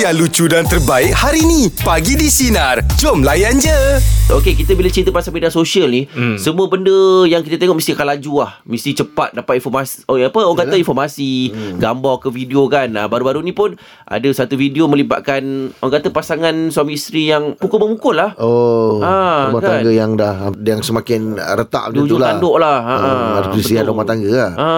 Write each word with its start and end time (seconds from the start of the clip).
yang 0.00 0.16
lucu 0.16 0.48
dan 0.48 0.64
terbaik 0.64 1.12
hari 1.12 1.44
ni. 1.44 1.68
Pagi 1.84 2.16
di 2.16 2.32
Sinar. 2.32 2.80
Jom 2.96 3.20
layan 3.20 3.60
je. 3.60 4.00
Okey, 4.32 4.56
kita 4.56 4.72
bila 4.72 4.88
cerita 4.88 5.12
pasal 5.12 5.34
media 5.34 5.52
sosial 5.52 5.90
ni, 5.90 6.06
hmm. 6.06 6.38
semua 6.40 6.70
benda 6.70 6.94
yang 7.26 7.42
kita 7.42 7.58
tengok 7.58 7.76
mesti 7.76 7.92
akan 7.92 8.16
laju 8.16 8.32
lah. 8.40 8.52
Mesti 8.62 8.96
cepat 8.96 9.34
dapat 9.34 9.60
informasi. 9.60 10.06
Oh, 10.06 10.16
apa? 10.16 10.40
Orang 10.40 10.56
kata 10.56 10.78
informasi, 10.78 11.50
hmm. 11.50 11.76
gambar 11.76 12.14
ke 12.16 12.28
video 12.30 12.64
kan. 12.64 12.88
Ah, 12.94 13.10
baru-baru 13.10 13.42
ni 13.42 13.52
pun 13.52 13.76
ada 14.06 14.28
satu 14.30 14.54
video 14.54 14.86
melibatkan 14.86 15.74
orang 15.82 15.94
kata 15.98 16.08
pasangan 16.08 16.54
suami 16.70 16.96
isteri 16.96 17.28
yang 17.28 17.58
pukul-memukul 17.58 18.16
lah. 18.16 18.32
Oh, 18.40 19.02
Ah, 19.02 19.50
rumah 19.50 19.60
kan? 19.60 19.82
tangga 19.82 19.90
yang 19.92 20.14
dah 20.16 20.48
yang 20.62 20.80
semakin 20.80 21.34
retak 21.36 21.92
macam 21.92 22.06
tu 22.06 22.16
lah. 22.16 22.28
tanduk 22.32 22.56
lah. 22.56 22.78
Ha, 22.80 22.94
Ha, 22.96 23.06
ha, 23.44 23.82
rumah 23.84 24.06
tangga 24.06 24.30
lah. 24.30 24.50
Ha, 24.54 24.68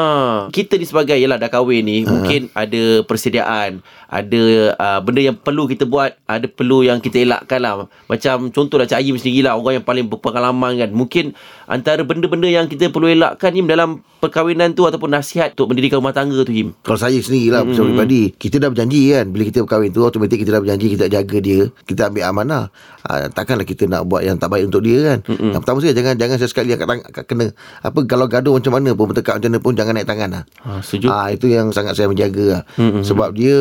kita 0.51 0.81
ni 0.81 0.89
sebagai 0.89 1.15
yalah 1.15 1.37
dah 1.37 1.53
kahwin 1.53 1.85
ni, 1.85 2.03
mungkin 2.03 2.49
ada 2.57 3.05
persediaan, 3.05 3.85
ada 4.13 4.43
uh, 4.77 5.01
benda 5.01 5.25
yang 5.25 5.35
perlu 5.35 5.65
kita 5.65 5.83
buat, 5.83 6.13
ada 6.23 6.45
perlu 6.45 6.85
yang 6.85 7.01
kita 7.01 7.25
elakkan 7.25 7.59
lah. 7.59 7.89
Macam 8.05 8.53
contoh 8.53 8.77
lah 8.77 8.85
Cik 8.85 9.01
Ayim 9.01 9.17
sendiri 9.17 9.41
lah, 9.43 9.57
orang 9.57 9.81
yang 9.81 9.87
paling 9.89 10.05
berpengalaman 10.07 10.77
kan. 10.77 10.93
Mungkin 10.93 11.33
antara 11.65 12.05
benda-benda 12.05 12.45
yang 12.45 12.69
kita 12.69 12.93
perlu 12.93 13.09
elakkan 13.09 13.49
ni 13.51 13.65
dalam 13.65 14.05
perkahwinan 14.21 14.71
tu 14.71 14.85
ataupun 14.85 15.09
nasihat 15.09 15.57
untuk 15.57 15.73
mendirikan 15.73 15.99
rumah 15.99 16.13
tangga 16.13 16.37
tu 16.39 16.53
Him. 16.53 16.77
Kalau 16.79 16.95
saya 16.95 17.17
sendiri 17.17 17.49
lah 17.49 17.65
Secara 17.65 17.89
peribadi 17.89 18.23
Kita 18.31 18.59
dah 18.59 18.69
berjanji 18.69 19.11
kan 19.11 19.27
Bila 19.27 19.43
kita 19.43 19.59
berkahwin 19.63 19.91
tu 19.91 20.03
Automatik 20.03 20.39
kita 20.39 20.51
dah 20.51 20.61
berjanji 20.61 20.87
Kita 20.91 21.07
jaga 21.07 21.39
dia 21.39 21.61
Kita 21.83 22.01
ambil 22.07 22.23
amanah 22.25 22.65
ha, 23.03 23.27
Takkanlah 23.27 23.65
kita 23.65 23.87
nak 23.87 24.05
buat 24.05 24.21
Yang 24.21 24.37
tak 24.39 24.51
baik 24.51 24.65
untuk 24.69 24.83
dia 24.83 24.99
kan 25.03 25.19
Mm-mm. 25.25 25.51
Yang 25.51 25.61
pertama 25.63 25.77
sekali 25.81 25.97
Jangan 25.97 26.15
jangan 26.17 26.37
sesekali 26.37 26.71
angkat, 26.71 26.87
tang- 26.87 27.07
angkat 27.09 27.25
kena 27.25 27.47
Apa 27.81 27.99
Kalau 28.05 28.27
gaduh 28.27 28.53
macam 28.55 28.73
mana 28.73 28.91
pun 28.93 29.05
Bertekak 29.09 29.35
macam 29.39 29.49
mana 29.49 29.59
pun 29.59 29.73
Jangan 29.73 29.93
naik 29.97 30.07
tangan 30.07 30.29
lah 30.31 30.45
Ha, 30.63 30.71
setuju. 30.79 31.07
Ah 31.09 31.27
Itu 31.27 31.47
yang 31.47 31.67
sangat 31.71 31.95
saya 31.95 32.07
menjaga 32.07 32.45
lah 32.53 32.63
Mm-mm. 32.77 33.03
Sebab 33.03 33.33
dia 33.33 33.57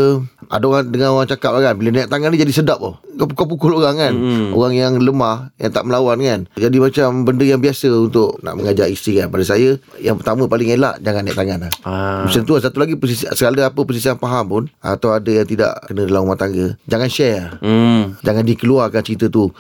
Ada 0.48 0.64
orang 0.64 0.84
Dengan 0.88 1.10
orang 1.12 1.28
cakap 1.28 1.54
kan 1.54 1.74
Bila 1.74 1.90
naik 1.92 2.08
tangan 2.08 2.30
ni 2.30 2.38
jadi 2.38 2.54
sedap 2.54 2.80
oh. 2.80 2.98
Kau, 3.14 3.28
kau 3.28 3.46
pukul 3.46 3.76
orang 3.76 3.96
kan 3.96 4.14
Mm-mm. 4.14 4.50
Orang 4.52 4.72
yang 4.72 4.96
lemah 4.96 5.54
Yang 5.56 5.72
tak 5.72 5.84
melawan 5.84 6.18
kan 6.18 6.40
Jadi 6.52 6.78
macam 6.78 7.08
Benda 7.22 7.44
yang 7.44 7.60
biasa 7.60 7.92
Untuk 7.92 8.40
nak 8.40 8.56
mengajak 8.56 8.88
isteri 8.88 9.20
kan 9.20 9.28
Pada 9.28 9.44
saya 9.44 9.78
Yang 9.98 10.16
pertama 10.18 10.48
paling 10.48 10.72
elak 10.72 10.98
Jangan 10.98 11.22
naik 11.22 11.36
tangan 11.36 11.60
lah 11.60 11.72
Ah. 11.82 12.24
macam 12.24 12.42
tu 12.42 12.54
lah. 12.54 12.62
Satu 12.62 12.78
lagi 12.78 12.96
persisi, 12.96 13.28
Segala 13.30 13.68
apa 13.68 13.80
persisian 13.80 14.16
faham 14.16 14.46
pun 14.48 14.64
Atau 14.80 15.12
ada 15.12 15.28
yang 15.28 15.46
tidak 15.46 15.78
Kena 15.84 16.06
dalam 16.06 16.24
rumah 16.24 16.36
tangga 16.36 16.74
Jangan 16.86 17.08
share 17.08 17.36
lah. 17.38 17.52
Hmm. 17.60 18.18
Jangan 18.20 18.44
dikeluarkan 18.44 19.02
cerita 19.02 19.28
tu 19.28 19.52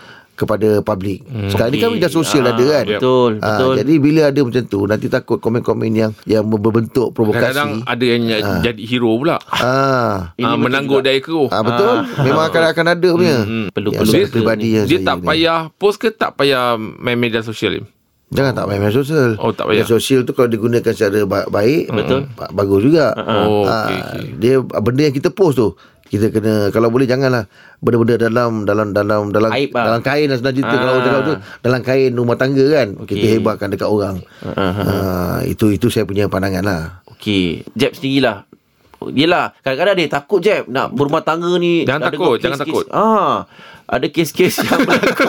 Kepada 0.41 0.81
public 0.81 1.21
hmm, 1.21 1.47
Sekarang 1.47 1.69
ni 1.69 1.77
kan 1.77 1.89
media 1.91 2.09
sosial 2.09 2.41
Ah, 2.43 2.51
ada 2.51 2.65
kan 2.65 2.85
betul, 2.89 3.31
Ah, 3.37 3.47
betul. 3.53 3.73
Jadi 3.77 3.93
bila 3.95 4.21
ada 4.25 4.41
macam 4.41 4.63
tu 4.65 4.79
Nanti 4.83 5.05
takut 5.07 5.37
komen-komen 5.37 5.91
yang 5.91 6.11
Yang 6.23 6.43
berbentuk 6.51 7.13
Kadang-kadang 7.13 7.69
provokasi 7.77 7.85
ada 7.85 8.05
yang 8.07 8.21
jadi 8.59 8.81
hero 8.81 9.11
pula. 9.13 9.37
Ah, 9.45 10.33
Ini 10.33 10.41
Ah, 10.41 10.49
betul 10.51 10.63
menangguk 10.63 10.99
juga. 10.99 11.07
daya 11.07 11.19
keruh. 11.19 11.47
ah 11.47 11.61
betul. 11.61 11.95
Memang 12.21 12.43
akan 12.43 12.61
akan 12.67 12.85
ada 12.89 13.09
punya. 13.11 13.37
Perlu 13.69 13.89
Yang 13.91 14.01
perlu 14.01 14.13
ada. 14.15 14.31
pribadi 14.31 14.67
yang 14.71 14.85
Dia 14.87 14.99
tak 15.01 15.15
ni. 15.15 15.27
payah 15.27 15.59
post 15.71 15.97
ke 15.97 16.09
tak 16.09 16.31
payah 16.33 16.63
main 16.75 17.15
media 17.15 17.41
sosial 17.41 17.71
ni? 17.75 17.83
Jangan 18.29 18.55
tak 18.55 18.65
main 18.65 18.79
media 18.79 18.95
sosial. 18.95 19.35
Oh, 19.37 19.51
tak 19.51 19.67
Media 19.67 19.83
payah. 19.83 19.91
sosial 19.91 20.23
tu 20.23 20.31
kalau 20.31 20.47
digunakan 20.47 20.87
secara 20.87 21.21
ba- 21.23 21.45
baik, 21.45 21.91
Betul. 21.91 22.31
ba- 22.31 22.49
bagus 22.49 22.81
juga. 22.81 23.11
Oh, 23.13 23.63
Ah, 23.63 23.85
okey, 23.85 23.99
okey. 23.99 24.25
Dia 24.39 24.53
benda 24.63 25.01
yang 25.03 25.13
kita 25.13 25.29
post 25.29 25.55
tu 25.55 25.75
kita 26.11 26.27
kena 26.27 26.53
kalau 26.69 26.91
boleh 26.91 27.07
janganlah 27.07 27.47
benda-benda 27.79 28.19
dalam 28.19 28.67
dalam 28.67 28.91
dalam 28.91 29.31
dalam 29.31 29.47
Aib 29.49 29.71
lah. 29.71 29.87
dalam 29.87 30.01
kain 30.03 30.27
dan 30.27 30.43
cerita 30.43 30.67
Ah. 30.67 30.81
kalau 30.83 30.99
cakap 30.99 31.21
tu 31.23 31.33
dalam 31.63 31.81
kain 31.81 32.11
rumah 32.11 32.35
tangga 32.35 32.65
kan 32.67 32.87
Okey. 32.99 33.15
kita 33.15 33.27
hebatkan 33.33 33.71
dekat 33.71 33.87
orang. 33.87 34.15
Ah, 34.43 35.39
itu 35.41 35.71
itu 35.71 35.87
saya 35.87 36.03
punya 36.03 36.27
pandangan 36.27 36.61
lah. 36.61 36.81
Okey, 37.07 37.63
Jeb 37.73 37.95
sendirilah. 37.95 38.43
Yelah, 39.09 39.57
kadang-kadang 39.65 39.97
dia 39.97 40.07
takut 40.13 40.39
Jeb 40.45 40.69
nak 40.69 40.93
berumah 40.93 41.25
tangga 41.25 41.57
ni. 41.57 41.89
Jangan 41.89 42.13
takut, 42.13 42.37
jangan 42.37 42.61
kes-kes. 42.61 42.69
takut. 42.69 42.85
Ah, 42.93 43.49
ada 43.89 44.05
kes-kes 44.07 44.53
yang 44.61 44.79
berlaku. 44.87 45.27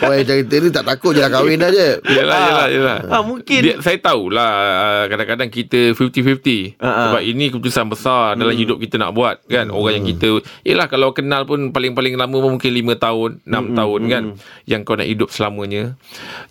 Orang 0.00 0.16
yang 0.16 0.28
cerita 0.32 0.54
ni 0.56 0.68
tak 0.72 0.84
takut 0.88 1.12
je 1.12 1.20
lah 1.20 1.28
kahwin 1.28 1.60
dah 1.60 1.68
je. 1.68 1.88
Yelah, 2.16 2.40
yelah, 2.40 2.66
yelah. 2.72 2.98
Ah, 3.12 3.20
mungkin. 3.20 3.60
Dia, 3.60 3.74
saya 3.84 4.00
tahulah 4.00 4.50
uh, 4.56 5.04
kadang-kadang 5.12 5.52
kita 5.52 5.92
50-50. 5.92 6.80
Ah, 6.80 6.88
ah. 6.88 6.96
Sebab 7.12 7.22
ini 7.22 7.44
keputusan 7.52 7.86
besar 7.92 8.40
dalam 8.40 8.56
hidup 8.56 8.80
kita 8.80 8.96
nak 8.96 9.12
buat 9.12 9.44
kan. 9.46 9.68
Orang 9.68 10.00
yang 10.00 10.06
kita 10.08 10.40
Yelah 10.64 10.88
kalau 10.88 11.12
kenal 11.12 11.44
pun 11.44 11.76
paling-paling 11.76 12.16
lama 12.16 12.32
pun 12.32 12.56
mungkin 12.56 12.72
5 12.72 12.96
tahun, 12.96 13.30
6 13.44 13.78
tahun 13.78 14.00
kan 14.08 14.22
yang 14.64 14.80
kau 14.88 14.96
nak 14.96 15.08
hidup 15.08 15.28
selamanya. 15.28 15.94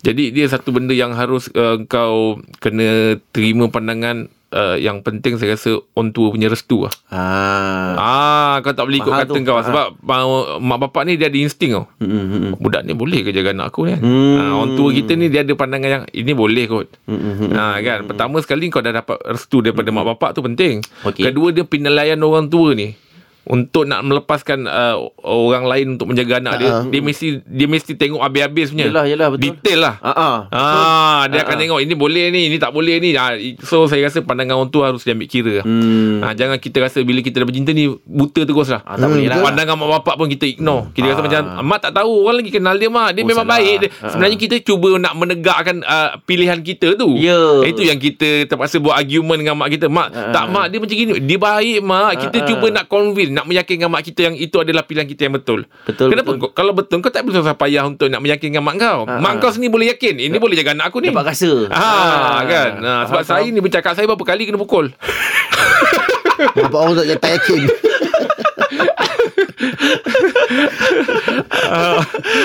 Jadi 0.06 0.30
dia 0.30 0.46
satu 0.46 0.70
benda 0.70 0.94
yang 0.94 1.18
harus 1.18 1.50
uh, 1.58 1.82
kau 1.90 2.38
kena 2.62 3.18
terima 3.34 3.66
pandangan 3.66 4.30
uh, 4.50 4.76
yang 4.76 5.00
penting 5.00 5.34
saya 5.34 5.54
rasa 5.54 5.78
on 5.92 6.10
tua 6.10 6.30
punya 6.30 6.46
restu 6.46 6.82
lah. 6.82 6.94
ah. 7.08 7.92
Ah, 7.92 8.54
kau 8.60 8.70
tak 8.70 8.84
boleh 8.84 8.98
ikut 8.98 9.12
kata 9.12 9.30
tu. 9.30 9.42
kau 9.42 9.56
Ah. 9.56 9.64
sebab 9.64 9.86
uh, 9.96 10.58
mak 10.58 10.78
bapak 10.80 11.02
ni 11.04 11.14
dia 11.14 11.26
ada 11.26 11.36
insting 11.36 11.72
tau. 11.72 11.86
Hmm, 11.96 12.08
hmm, 12.08 12.50
Budak 12.56 12.82
ni 12.82 12.92
boleh 12.92 13.22
ke 13.22 13.30
jaga 13.30 13.50
anak 13.50 13.70
aku 13.70 13.86
kan 13.86 13.98
Hmm. 14.00 14.36
ha, 14.36 14.42
Orang 14.54 14.74
tua 14.74 14.88
kita 14.90 15.12
ni 15.14 15.26
Dia 15.26 15.42
ada 15.42 15.52
pandangan 15.52 15.90
yang 15.90 16.04
Ini 16.06 16.32
boleh 16.32 16.64
kot 16.66 16.88
hmm, 17.04 17.52
ha, 17.52 17.76
kan 17.78 17.98
Pertama 18.04 18.36
sekali 18.40 18.68
Kau 18.68 18.80
dah 18.80 18.92
dapat 18.92 19.16
restu 19.24 19.60
Daripada 19.60 19.88
mak 19.90 20.06
bapak 20.08 20.30
tu 20.32 20.40
penting 20.40 20.80
Okey. 21.04 21.22
Kedua 21.22 21.50
dia 21.50 21.62
penilaian 21.62 22.18
orang 22.18 22.46
tua 22.46 22.72
ni 22.72 22.94
untuk 23.42 23.84
nak 23.84 24.00
melepaskan 24.02 24.64
uh, 24.64 24.96
orang 25.20 25.64
lain 25.64 25.86
untuk 25.94 26.06
menjaga 26.06 26.38
anak 26.38 26.54
dia 26.56 26.70
dia 26.86 27.00
mesti 27.00 27.26
dia 27.42 27.66
mesti 27.66 27.92
tengok 27.94 28.20
habis-habis 28.20 28.68
punya 28.68 28.86
Yelah, 28.86 29.04
yelah, 29.04 29.28
betul. 29.28 29.54
detail 29.54 29.80
lah 29.80 29.94
Ah, 30.00 30.12
ah. 30.12 30.36
Ah, 30.50 31.20
dia 31.26 31.38
Ah, 31.38 31.44
akan 31.44 31.54
ah. 31.54 31.60
tengok 31.60 31.78
ini 31.80 31.94
boleh 31.94 32.24
ni, 32.28 32.40
ini 32.46 32.56
tak 32.56 32.70
boleh 32.70 32.96
ni. 32.96 33.12
Ah, 33.12 33.32
so 33.60 33.84
saya 33.84 34.04
rasa 34.04 34.20
pandangan 34.20 34.56
orang 34.56 34.70
tua 34.70 34.88
harus 34.88 35.02
diambil 35.02 35.26
kira. 35.26 35.56
Hmm. 35.60 36.20
Ah, 36.20 36.32
jangan 36.32 36.56
kita 36.56 36.80
rasa 36.80 37.00
bila 37.00 37.20
kita 37.20 37.36
dah 37.36 37.46
bercinta 37.46 37.70
ni 37.70 37.86
buta 38.00 38.42
terus 38.42 38.68
lah. 38.68 38.80
Ah, 38.82 38.94
tak 38.94 39.06
boleh 39.06 39.26
lah. 39.26 39.40
Pandangan 39.40 39.74
mak 39.74 39.88
bapak 39.98 40.14
pun 40.16 40.26
kita 40.26 40.46
ignore. 40.46 40.88
Kita 40.90 41.06
rasa 41.06 41.20
Ah. 41.20 41.24
macam 41.24 41.40
mak 41.62 41.78
tak 41.80 41.92
tahu 41.94 42.12
orang 42.22 42.36
lagi 42.38 42.50
kenal 42.50 42.74
dia 42.74 42.88
mak. 42.88 43.08
Dia 43.10 43.22
Oh, 43.22 43.28
memang 43.28 43.44
salah. 43.44 43.56
baik. 43.58 43.76
Dia, 43.78 43.88
Ah. 43.90 44.10
sebenarnya 44.10 44.38
kita 44.38 44.56
cuba 44.60 44.88
nak 44.96 45.14
menegakkan 45.14 45.76
uh, 45.80 46.10
pilihan 46.20 46.58
kita 46.60 46.88
tu. 46.94 47.16
Ya. 47.16 47.38
Itu 47.64 47.82
yang 47.82 47.96
kita 47.96 48.46
terpaksa 48.46 48.76
buat 48.78 48.94
argument 48.94 49.38
dengan 49.38 49.54
mak 49.54 49.68
kita. 49.70 49.86
Mak, 49.86 50.08
Ah. 50.10 50.30
tak 50.30 50.44
mak 50.48 50.66
dia 50.68 50.78
macam 50.78 50.96
gini. 50.96 51.12
Dia 51.18 51.38
baik 51.38 51.78
mak. 51.80 52.12
Kita 52.20 52.36
Ah, 52.36 52.46
cuba 52.46 52.66
ah. 52.66 52.72
nak 52.72 52.84
convince, 52.86 53.29
nak 53.30 53.44
meyakinkan 53.44 53.86
mak 53.86 54.02
kita 54.02 54.20
yang 54.24 54.34
itu 54.34 54.56
adalah 54.56 54.82
pilihan 54.82 55.06
kita 55.06 55.24
yang 55.24 55.34
betul. 55.34 55.64
Betul, 55.82 56.10
Kenapa? 56.10 56.30
betul. 56.30 56.40
Kau- 56.42 56.52
Kalau 56.52 56.72
betul 56.72 56.98
kau 56.98 57.08
tak 57.08 57.22
perlu 57.22 57.34
susah 57.36 57.54
payah 57.54 57.84
untuk 57.84 58.06
nak 58.06 58.18
meyakinkan 58.18 58.58
mak 58.58 58.76
kau. 58.76 58.98
Ah, 59.04 59.16
mak 59.16 59.32
ah. 59.32 59.38
kau 59.38 59.50
sendiri 59.50 59.70
boleh 59.70 59.86
yakin. 59.88 60.18
Ini 60.20 60.36
boleh 60.36 60.54
jaga 60.54 60.72
anak 60.72 60.90
aku 60.90 60.98
ni. 60.98 61.08
Dapat 61.08 61.26
rasa. 61.28 61.52
Ha, 61.68 61.80
Ah. 61.80 62.40
kan. 62.44 62.70
Ha, 62.76 62.92
sebab 63.06 63.20
Faham, 63.20 63.30
saya 63.30 63.42
faham. 63.42 63.54
ni 63.54 63.60
bercakap 63.60 63.92
saya 63.94 64.04
berapa 64.04 64.24
kali 64.24 64.42
kena 64.44 64.58
pukul. 64.58 64.90
Bapak 66.56 66.78
orang 66.78 66.94
tak, 66.98 67.18
tak 67.18 67.30
yakin. 67.36 67.62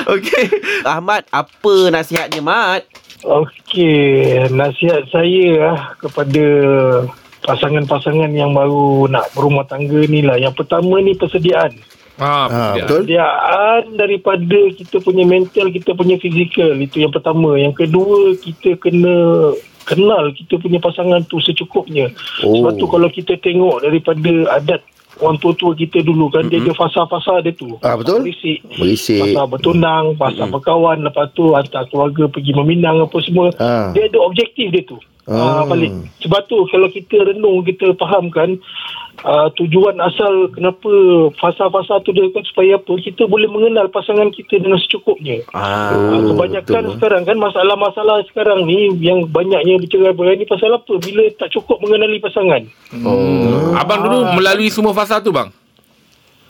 Okey. 0.07 0.46
Ahmad, 0.84 1.23
apa 1.29 1.73
nasihatnya, 1.90 2.40
Mat? 2.40 2.84
Okey, 3.23 4.46
nasihat 4.52 5.02
saya 5.09 5.47
lah 5.57 5.79
kepada 5.97 6.46
pasangan-pasangan 7.45 8.31
yang 8.33 8.51
baru 8.51 9.07
nak 9.07 9.31
berumah 9.31 9.63
tangga 9.66 10.01
ni 10.06 10.25
lah. 10.25 10.35
Yang 10.35 10.66
pertama 10.66 11.00
ni 11.00 11.13
persediaan. 11.13 11.78
Ah, 12.16 12.47
dia- 12.47 12.83
betul. 12.83 13.06
Persediaan 13.06 13.81
daripada 13.95 14.59
kita 14.72 14.97
punya 15.00 15.23
mental, 15.23 15.67
kita 15.69 15.91
punya 15.94 16.16
fizikal. 16.17 16.73
Itu 16.75 17.03
yang 17.03 17.13
pertama. 17.13 17.55
Yang 17.55 17.85
kedua, 17.85 18.34
kita 18.39 18.69
kena 18.79 19.16
kenal 19.85 20.34
kita 20.34 20.57
punya 20.57 20.81
pasangan 20.81 21.22
tu 21.29 21.38
secukupnya. 21.38 22.09
Oh. 22.41 22.57
Sebab 22.57 22.72
tu 22.81 22.85
kalau 22.89 23.05
kita 23.07 23.38
tengok 23.38 23.85
daripada 23.85 24.57
adat 24.57 24.81
orang 25.22 25.39
tua-tua 25.39 25.78
kita 25.78 26.03
dulu 26.03 26.28
kan, 26.28 26.50
dia 26.50 26.59
ada 26.59 26.73
fasa-fasa 26.75 27.39
dia 27.39 27.53
tu. 27.55 27.78
Ah, 27.79 27.95
betul. 27.95 28.25
Berisik. 28.25 28.66
Berisik. 28.75 29.22
Pasal 29.22 29.45
bertunang, 29.47 30.05
pasal 30.17 30.47
berkawan, 30.51 31.05
lepas 31.05 31.31
tu 31.31 31.53
hantar 31.53 31.88
keluarga 31.88 32.28
pergi 32.28 32.51
meminang 32.51 33.00
apa 33.05 33.17
semua. 33.23 33.47
Ah. 33.61 33.94
Dia 33.94 34.09
ada 34.09 34.19
objektif 34.23 34.72
dia 34.73 34.84
tu. 34.84 35.00
Ah. 35.25 35.62
Ah. 35.62 35.63
balik. 35.66 35.91
Sebab 36.22 36.41
tu 36.46 36.58
kalau 36.69 36.86
kita 36.88 37.18
renung, 37.25 37.66
kita 37.66 37.97
fahamkan 37.97 38.62
uh, 39.22 39.50
tujuan 39.53 39.97
asal 39.97 40.53
kenapa 40.53 40.90
fasa-fasa 41.36 41.97
tu 42.06 42.13
dia 42.13 42.30
kan 42.30 42.46
supaya 42.46 42.78
apa? 42.78 42.94
Kita 42.96 43.26
boleh 43.26 43.49
mengenal 43.49 43.90
pasangan 43.90 44.29
kita 44.29 44.61
dengan 44.61 44.78
secukupnya. 44.78 45.41
Ah. 45.52 45.91
Ah, 45.91 46.14
Oh, 46.16 46.32
kebanyakan 46.32 46.84
betul. 46.85 46.94
sekarang 46.96 47.23
kan 47.26 47.38
masalah-masalah 47.41 48.22
sekarang 48.29 48.64
ni 48.64 48.94
yang 48.99 49.26
banyaknya 49.28 49.82
bercerai-berai 49.82 50.38
ni 50.38 50.46
pasal 50.46 50.72
apa? 50.72 50.94
Bila 51.02 51.26
tak 51.35 51.49
cukup 51.52 51.82
mengenali 51.82 52.22
pasangan. 52.22 52.61
Oh. 53.02 53.73
Abang 53.73 54.05
dulu 54.05 54.38
melalui 54.38 54.70
semua 54.70 54.94
fasa 54.94 55.17
tu 55.17 55.34
bang. 55.34 55.49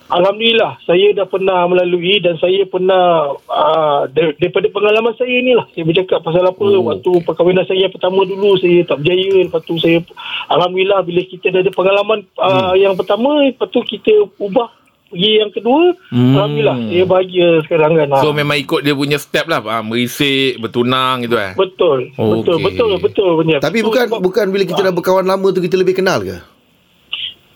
Alhamdulillah 0.08 0.78
saya 0.82 1.12
dah 1.12 1.26
pernah 1.26 1.66
melalui 1.66 2.20
dan 2.20 2.38
saya 2.38 2.62
pernah 2.64 3.04
uh, 3.42 4.06
dar- 4.08 4.38
daripada 4.38 4.70
pengalaman 4.70 5.14
saya 5.14 5.34
ni 5.36 5.52
lah 5.52 5.66
saya 5.68 5.82
bercakap 5.84 6.22
pasal 6.22 6.44
apa 6.44 6.62
hmm. 6.64 6.84
waktu 6.84 7.12
perkahwinan 7.22 7.66
saya 7.66 7.86
yang 7.86 7.94
pertama 7.94 8.22
dulu 8.22 8.54
saya 8.56 8.86
tak 8.86 9.02
berjaya 9.02 9.42
lepas 9.42 9.62
tu 9.62 9.76
saya 9.76 10.06
Alhamdulillah 10.48 11.02
bila 11.02 11.22
kita 11.24 11.50
dah 11.50 11.60
ada 11.60 11.72
pengalaman 11.72 12.22
uh, 12.36 12.74
yang 12.76 12.94
pertama 12.94 13.44
lepas 13.44 13.66
tu 13.68 13.82
kita 13.82 14.14
ubah 14.38 14.70
pergi 15.08 15.32
yang 15.38 15.50
kedua 15.50 15.98
hmm. 16.08 16.34
Alhamdulillah 16.34 16.78
saya 16.86 17.04
bahagia 17.06 17.48
sekarang 17.64 17.92
kan 17.96 18.08
So 18.16 18.30
Ah. 18.30 18.36
memang 18.36 18.58
ikut 18.58 18.80
dia 18.82 18.94
punya 18.94 19.18
step 19.18 19.46
lah. 19.46 19.62
Ha, 19.64 19.82
merisik, 19.82 20.58
bertunang 20.60 21.26
gitu 21.26 21.34
eh. 21.36 21.54
betul 21.56 22.10
Okey. 22.12 22.30
betul 22.32 22.58
betul 22.62 22.90
betul 23.00 23.30
betul 23.42 23.58
Tapi 23.58 23.78
So, 23.82 23.86
bukan 23.90 24.06
sebab- 24.08 24.22
bukan 24.22 24.46
bila 24.50 24.64
kita 24.64 24.82
dah 24.82 24.94
berkawan 24.94 25.26
lama 25.26 25.48
tu 25.50 25.62
kita 25.62 25.74
lebih 25.76 25.98
kenal 25.98 26.22
ke? 26.22 26.38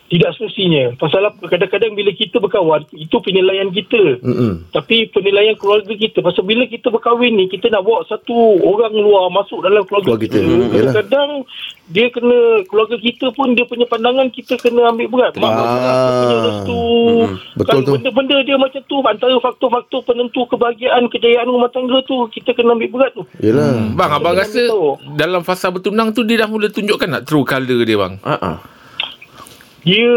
Tidak 0.10 0.34
semestinya. 0.34 0.92
Pasal 0.96 1.22
apa? 1.24 1.40
Kadang-kadang 1.44 1.94
bila 1.94 2.10
kita 2.12 2.38
berkawan, 2.38 2.82
itu 2.92 3.14
penilaian 3.20 3.70
kita. 3.70 4.18
Mm-mm. 4.20 4.66
Tapi 4.70 5.06
penilaian 5.08 5.54
keluarga 5.54 5.90
kita. 5.92 6.20
Pasal 6.20 6.44
bila 6.44 6.66
kita 6.66 6.90
berkahwin 6.90 7.32
ni, 7.32 7.46
kita 7.46 7.70
nak 7.70 7.82
bawa 7.82 8.02
satu 8.04 8.34
orang 8.60 8.92
luar 8.92 9.30
masuk 9.30 9.62
dalam 9.62 9.82
keluarga, 9.84 10.14
Keluarga 10.14 10.26
kita. 10.26 10.36
kita. 10.36 10.50
Yalah. 10.50 10.70
Kadang-kadang 10.74 11.30
dia 11.88 12.08
kena, 12.08 12.38
keluarga 12.66 12.96
kita 12.98 13.26
pun 13.32 13.48
dia 13.52 13.66
punya 13.66 13.86
pandangan 13.86 14.28
kita 14.30 14.54
kena 14.58 14.82
ambil 14.88 15.08
berat. 15.08 15.34
Mak 15.36 15.46
Ah. 15.48 16.10
punya 16.20 16.38
restu. 16.44 16.84
Betul 17.56 17.66
kan, 17.72 17.78
tu. 17.80 17.92
Benda-benda 17.96 18.36
dia 18.42 18.58
macam 18.58 18.82
tu. 18.84 18.98
Antara 19.02 19.36
faktor-faktor 19.40 20.00
penentu 20.04 20.42
kebahagiaan, 20.48 21.06
kejayaan 21.08 21.46
rumah 21.46 21.70
tangga 21.70 22.02
tu, 22.04 22.26
kita 22.30 22.52
kena 22.52 22.74
ambil 22.74 22.90
berat 22.90 23.12
tu. 23.14 23.24
Yelah. 23.40 23.90
Bang, 23.92 24.10
abang 24.12 24.34
Kita 24.34 24.42
rasa 24.44 24.62
tahu. 24.68 24.90
dalam 25.14 25.42
fasa 25.42 25.70
bertunang 25.70 26.10
tu 26.10 26.22
dia 26.22 26.38
dah 26.40 26.48
mula 26.48 26.68
tunjukkan 26.68 27.10
tak 27.12 27.24
true 27.24 27.42
colour 27.44 27.82
dia 27.82 27.94
bang? 27.96 28.14
Ha 28.24 28.36
ah. 28.36 28.58
Dia 29.90 30.14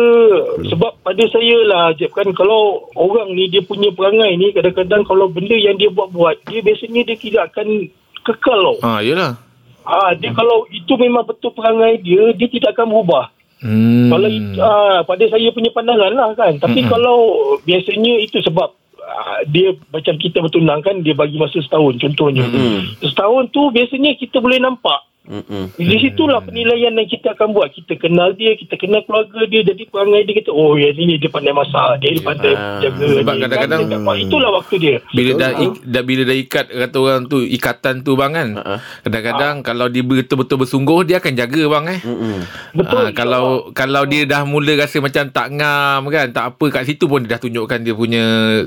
sebab 0.68 1.00
pada 1.00 1.24
saya 1.32 1.56
lah 1.64 1.96
Jeb 1.96 2.12
kan 2.12 2.28
kalau 2.36 2.92
orang 2.92 3.32
ni 3.32 3.48
dia 3.48 3.64
punya 3.64 3.88
perangai 3.88 4.36
ni 4.36 4.52
kadang-kadang 4.52 5.00
kalau 5.08 5.32
benda 5.32 5.56
yang 5.56 5.80
dia 5.80 5.88
buat-buat 5.88 6.44
dia 6.44 6.60
biasanya 6.60 7.08
dia 7.08 7.16
tidak 7.16 7.42
akan 7.48 7.88
kekal 8.20 8.60
tau. 8.60 8.76
Ha, 8.84 9.00
yelah. 9.00 9.40
Ah 9.88 10.12
dia 10.12 10.28
kalau 10.36 10.68
itu 10.68 10.92
memang 11.00 11.24
betul 11.24 11.56
perangai 11.56 12.04
dia 12.04 12.36
dia 12.36 12.48
tidak 12.52 12.76
akan 12.76 12.92
berubah. 12.92 13.32
Hmm. 13.64 14.12
Kalau 14.12 14.28
it- 14.28 14.60
ah 14.60 15.00
pada 15.08 15.24
saya 15.32 15.48
punya 15.56 15.72
pandangan 15.72 16.12
lah 16.12 16.36
kan. 16.36 16.52
Tapi 16.60 16.84
kalau 16.92 17.18
biasanya 17.64 18.20
itu 18.20 18.44
sebab 18.44 18.76
ah, 19.00 19.40
dia 19.48 19.72
macam 19.88 20.20
kita 20.20 20.44
bertunang 20.44 20.84
kan 20.84 21.00
dia 21.00 21.16
bagi 21.16 21.40
masa 21.40 21.64
setahun 21.64 21.96
contohnya. 21.96 22.44
Setahun 23.00 23.48
tu 23.56 23.72
biasanya 23.72 24.20
kita 24.20 24.36
boleh 24.36 24.60
nampak 24.60 25.00
Mm-mm. 25.22 25.70
di 25.78 25.96
situlah 25.96 26.42
penilaian 26.42 26.90
yang 26.90 27.06
kita 27.06 27.38
akan 27.38 27.54
buat. 27.54 27.70
Kita 27.70 27.94
kenal 27.94 28.34
dia, 28.34 28.58
kita 28.58 28.74
kenal 28.74 29.06
keluarga 29.06 29.46
dia. 29.46 29.62
Jadi 29.62 29.86
perangai 29.86 30.26
dia 30.26 30.34
kita, 30.34 30.50
oh 30.50 30.74
ya 30.74 30.90
ni 30.90 31.14
dia 31.14 31.30
pandai 31.30 31.54
masak, 31.54 32.02
dia 32.02 32.18
pandai 32.18 32.52
Ah, 32.52 32.82
jaga. 32.82 33.06
sebab 33.22 33.30
ni, 33.32 33.40
kadang-kadang- 33.40 33.80
kan, 33.86 34.02
dia 34.02 34.18
itulah 34.18 34.50
waktu 34.50 34.74
dia. 34.76 34.96
Bila 35.08 35.30
dah, 35.38 35.50
ik, 35.54 35.70
dah 35.84 36.02
bila 36.02 36.22
dah 36.24 36.36
ikat 36.36 36.66
kata 36.68 36.96
orang 36.98 37.22
tu 37.26 37.38
ikatan 37.40 37.94
tu 38.02 38.12
bang 38.12 38.32
kan. 38.34 38.48
Ha-ha. 38.58 38.74
Kadang-kadang 39.02 39.54
kalau 39.62 39.86
dia 39.86 40.02
betul-betul 40.02 40.56
bersungguh 40.58 40.98
dia 41.04 41.16
akan 41.16 41.32
jaga 41.32 41.62
bang 41.70 41.84
eh. 41.88 42.00
Mm-mm. 42.02 42.36
Betul. 42.74 43.04
Ah, 43.04 43.10
kalau 43.14 43.44
kalau 43.70 44.02
dia 44.04 44.26
dah 44.26 44.42
mula 44.42 44.74
rasa 44.74 44.98
macam 44.98 45.30
tak 45.30 45.54
ngam 45.54 46.02
kan, 46.08 46.26
tak 46.30 46.44
apa 46.50 46.64
kat 46.68 46.82
situ 46.84 47.06
pun 47.06 47.22
dia 47.22 47.34
dah 47.34 47.40
tunjukkan 47.40 47.78
dia 47.78 47.94
punya 47.94 48.24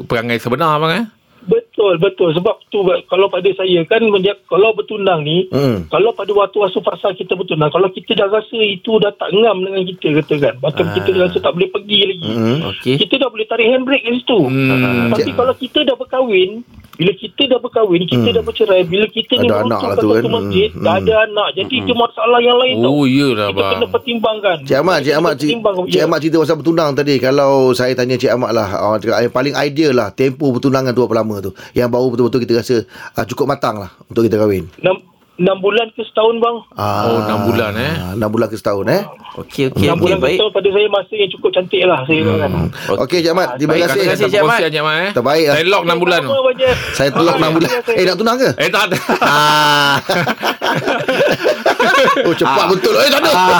perangai 0.07 0.39
sebenar 0.39 0.79
bang 0.79 1.03
eh. 1.03 1.05
Betul, 1.45 2.01
betul. 2.01 2.33
Sebab 2.33 2.55
tu 2.73 2.81
kalau 3.05 3.29
pada 3.29 3.45
saya 3.53 3.85
kan 3.85 4.01
kalau 4.49 4.69
bertunang 4.73 5.21
ni, 5.21 5.45
Hmm. 5.53 5.85
kalau 5.93 6.09
pada 6.11 6.33
waktu-waktu 6.33 6.79
fasa 6.81 7.13
kita 7.13 7.37
bertunang, 7.37 7.69
kalau 7.69 7.89
kita 7.93 8.17
dah 8.17 8.27
rasa 8.29 8.57
itu 8.57 8.97
dah 8.97 9.13
tak 9.13 9.29
ngam 9.31 9.61
dengan 9.61 9.83
kita 9.85 10.07
kata 10.21 10.35
kan. 10.41 10.55
Bahkan 10.61 10.85
kita 10.97 11.09
dah 11.13 11.21
rasa 11.29 11.37
tak 11.39 11.53
boleh 11.53 11.69
pergi 11.69 11.99
lagi. 12.01 12.31
Hmm. 12.31 12.59
Okey. 12.73 12.95
Kita 13.05 13.13
dah 13.21 13.29
boleh 13.29 13.45
tarik 13.45 13.67
handbrake 13.69 14.03
kat 14.03 14.13
situ. 14.17 14.39
Hmm. 14.41 15.13
Tapi 15.13 15.31
kalau 15.37 15.53
kita 15.53 15.79
dah 15.85 15.95
berkahwin, 15.95 16.65
bila 16.95 17.11
kita 17.11 17.41
dah 17.45 17.59
berkahwin, 17.59 18.03
kita 18.05 18.29
dah 18.31 18.41
bercerai, 18.41 18.81
bila 18.83 19.05
kita 19.05 19.33
ni 19.35 19.47
Ada 19.47 19.61
anak 19.61 19.79
lah 19.81 19.95
tu 19.95 20.07
satu 20.07 20.17
kan. 20.17 20.31
masjid, 20.33 20.69
Hmm. 20.71 20.81
dah 20.81 20.93
ada 20.95 21.13
anak. 21.23 21.47
Jadi 21.53 21.75
dia 21.81 21.95
masalah 21.95 22.39
yang 22.39 22.57
lain 22.57 22.75
tau. 22.79 22.89
Oh 22.89 23.03
iyalah 23.03 23.47
Kita 23.47 23.57
bang. 23.57 23.71
kena 23.75 23.87
pertimbangkan. 23.89 24.57
Cik 24.63 24.77
Ahmad, 24.77 24.99
Cik 25.01 25.15
Ahmad, 25.15 25.33
Cik. 25.35 25.49
Cik 25.85 26.01
Ahmad 26.01 26.19
cerita 26.19 26.37
pasal 26.39 26.55
bertunang 26.57 26.89
tadi. 26.91 27.15
Kalau 27.17 27.51
saya 27.71 27.91
tanya 27.93 28.15
Cik 28.15 28.31
Ahmad 28.31 28.51
lah, 28.51 28.67
orang 28.73 28.99
cakap 28.99 29.19
yang 29.21 29.33
paling 29.33 29.53
ideal 29.55 29.93
lah, 29.93 30.09
tempoh 30.09 30.49
bertunangan 30.51 30.91
tu 30.91 31.01
berapa 31.01 31.19
lama 31.19 31.35
tu? 31.41 31.51
Yang 31.71 31.89
baru 31.89 32.07
betul-betul 32.09 32.39
kita 32.41 32.53
rasa 32.57 32.75
uh, 33.13 33.25
cukup 33.25 33.45
matang 33.47 33.75
lah 33.77 33.91
untuk 34.05 34.23
kita 34.23 34.35
kahwin. 34.35 34.65
Enam 35.35 35.57
bulan 35.57 35.89
ke 35.91 36.01
setahun 36.01 36.37
bang. 36.37 36.55
Ah, 36.73 37.05
Oh, 37.05 37.17
enam 37.21 37.37
bulan, 37.45 37.71
eh? 37.73 37.93
Enam 38.13 38.29
bulan 38.29 38.47
ke 38.47 38.55
setahun 38.55 38.85
eh. 38.87 39.01
Okey 39.35 39.67
okey 39.69 39.85
bulan 39.91 40.15
ke 40.15 40.21
baik. 40.21 40.37
setahun 40.37 40.51
pada 40.53 40.67
saya 40.71 40.87
masa 40.87 41.13
yang 41.13 41.29
cukup 41.29 41.49
cantik 41.51 41.81
lah. 41.83 41.99
Saya 42.03 42.19
kan. 42.37 42.51
Okey 42.97 43.17
Cik 43.19 43.29
Ahmad, 43.29 43.47
terima 43.55 43.73
kasih. 43.77 43.97
terima 43.97 44.09
kasih, 44.09 44.25
Cik 44.25 44.41
Ahmad. 44.41 44.59
Cik 44.61 44.77
Ahmad 44.77 44.97
eh. 44.97 45.11
Terbaik 45.11 45.45
lah. 45.45 45.53
Saya 45.53 45.65
lock 45.65 45.83
6 45.83 45.97
bulan. 45.97 46.21
Saya 46.91 47.09
telok 47.11 47.35
enam 47.35 47.51
bulan. 47.53 47.69
Saya- 47.75 47.95
Eh 47.95 48.03
nak 48.03 48.15
tunang 48.15 48.37
ke? 48.37 48.49
Eh 48.55 48.69
tak 48.69 48.83
ada. 48.85 48.97
Ah. 49.21 49.95
oh 52.23 52.33
cepat 52.33 52.65
betul. 52.69 52.93
Eh 52.95 53.09
tak 53.09 53.19
ada. 53.21 53.29
Ah, 53.31 53.59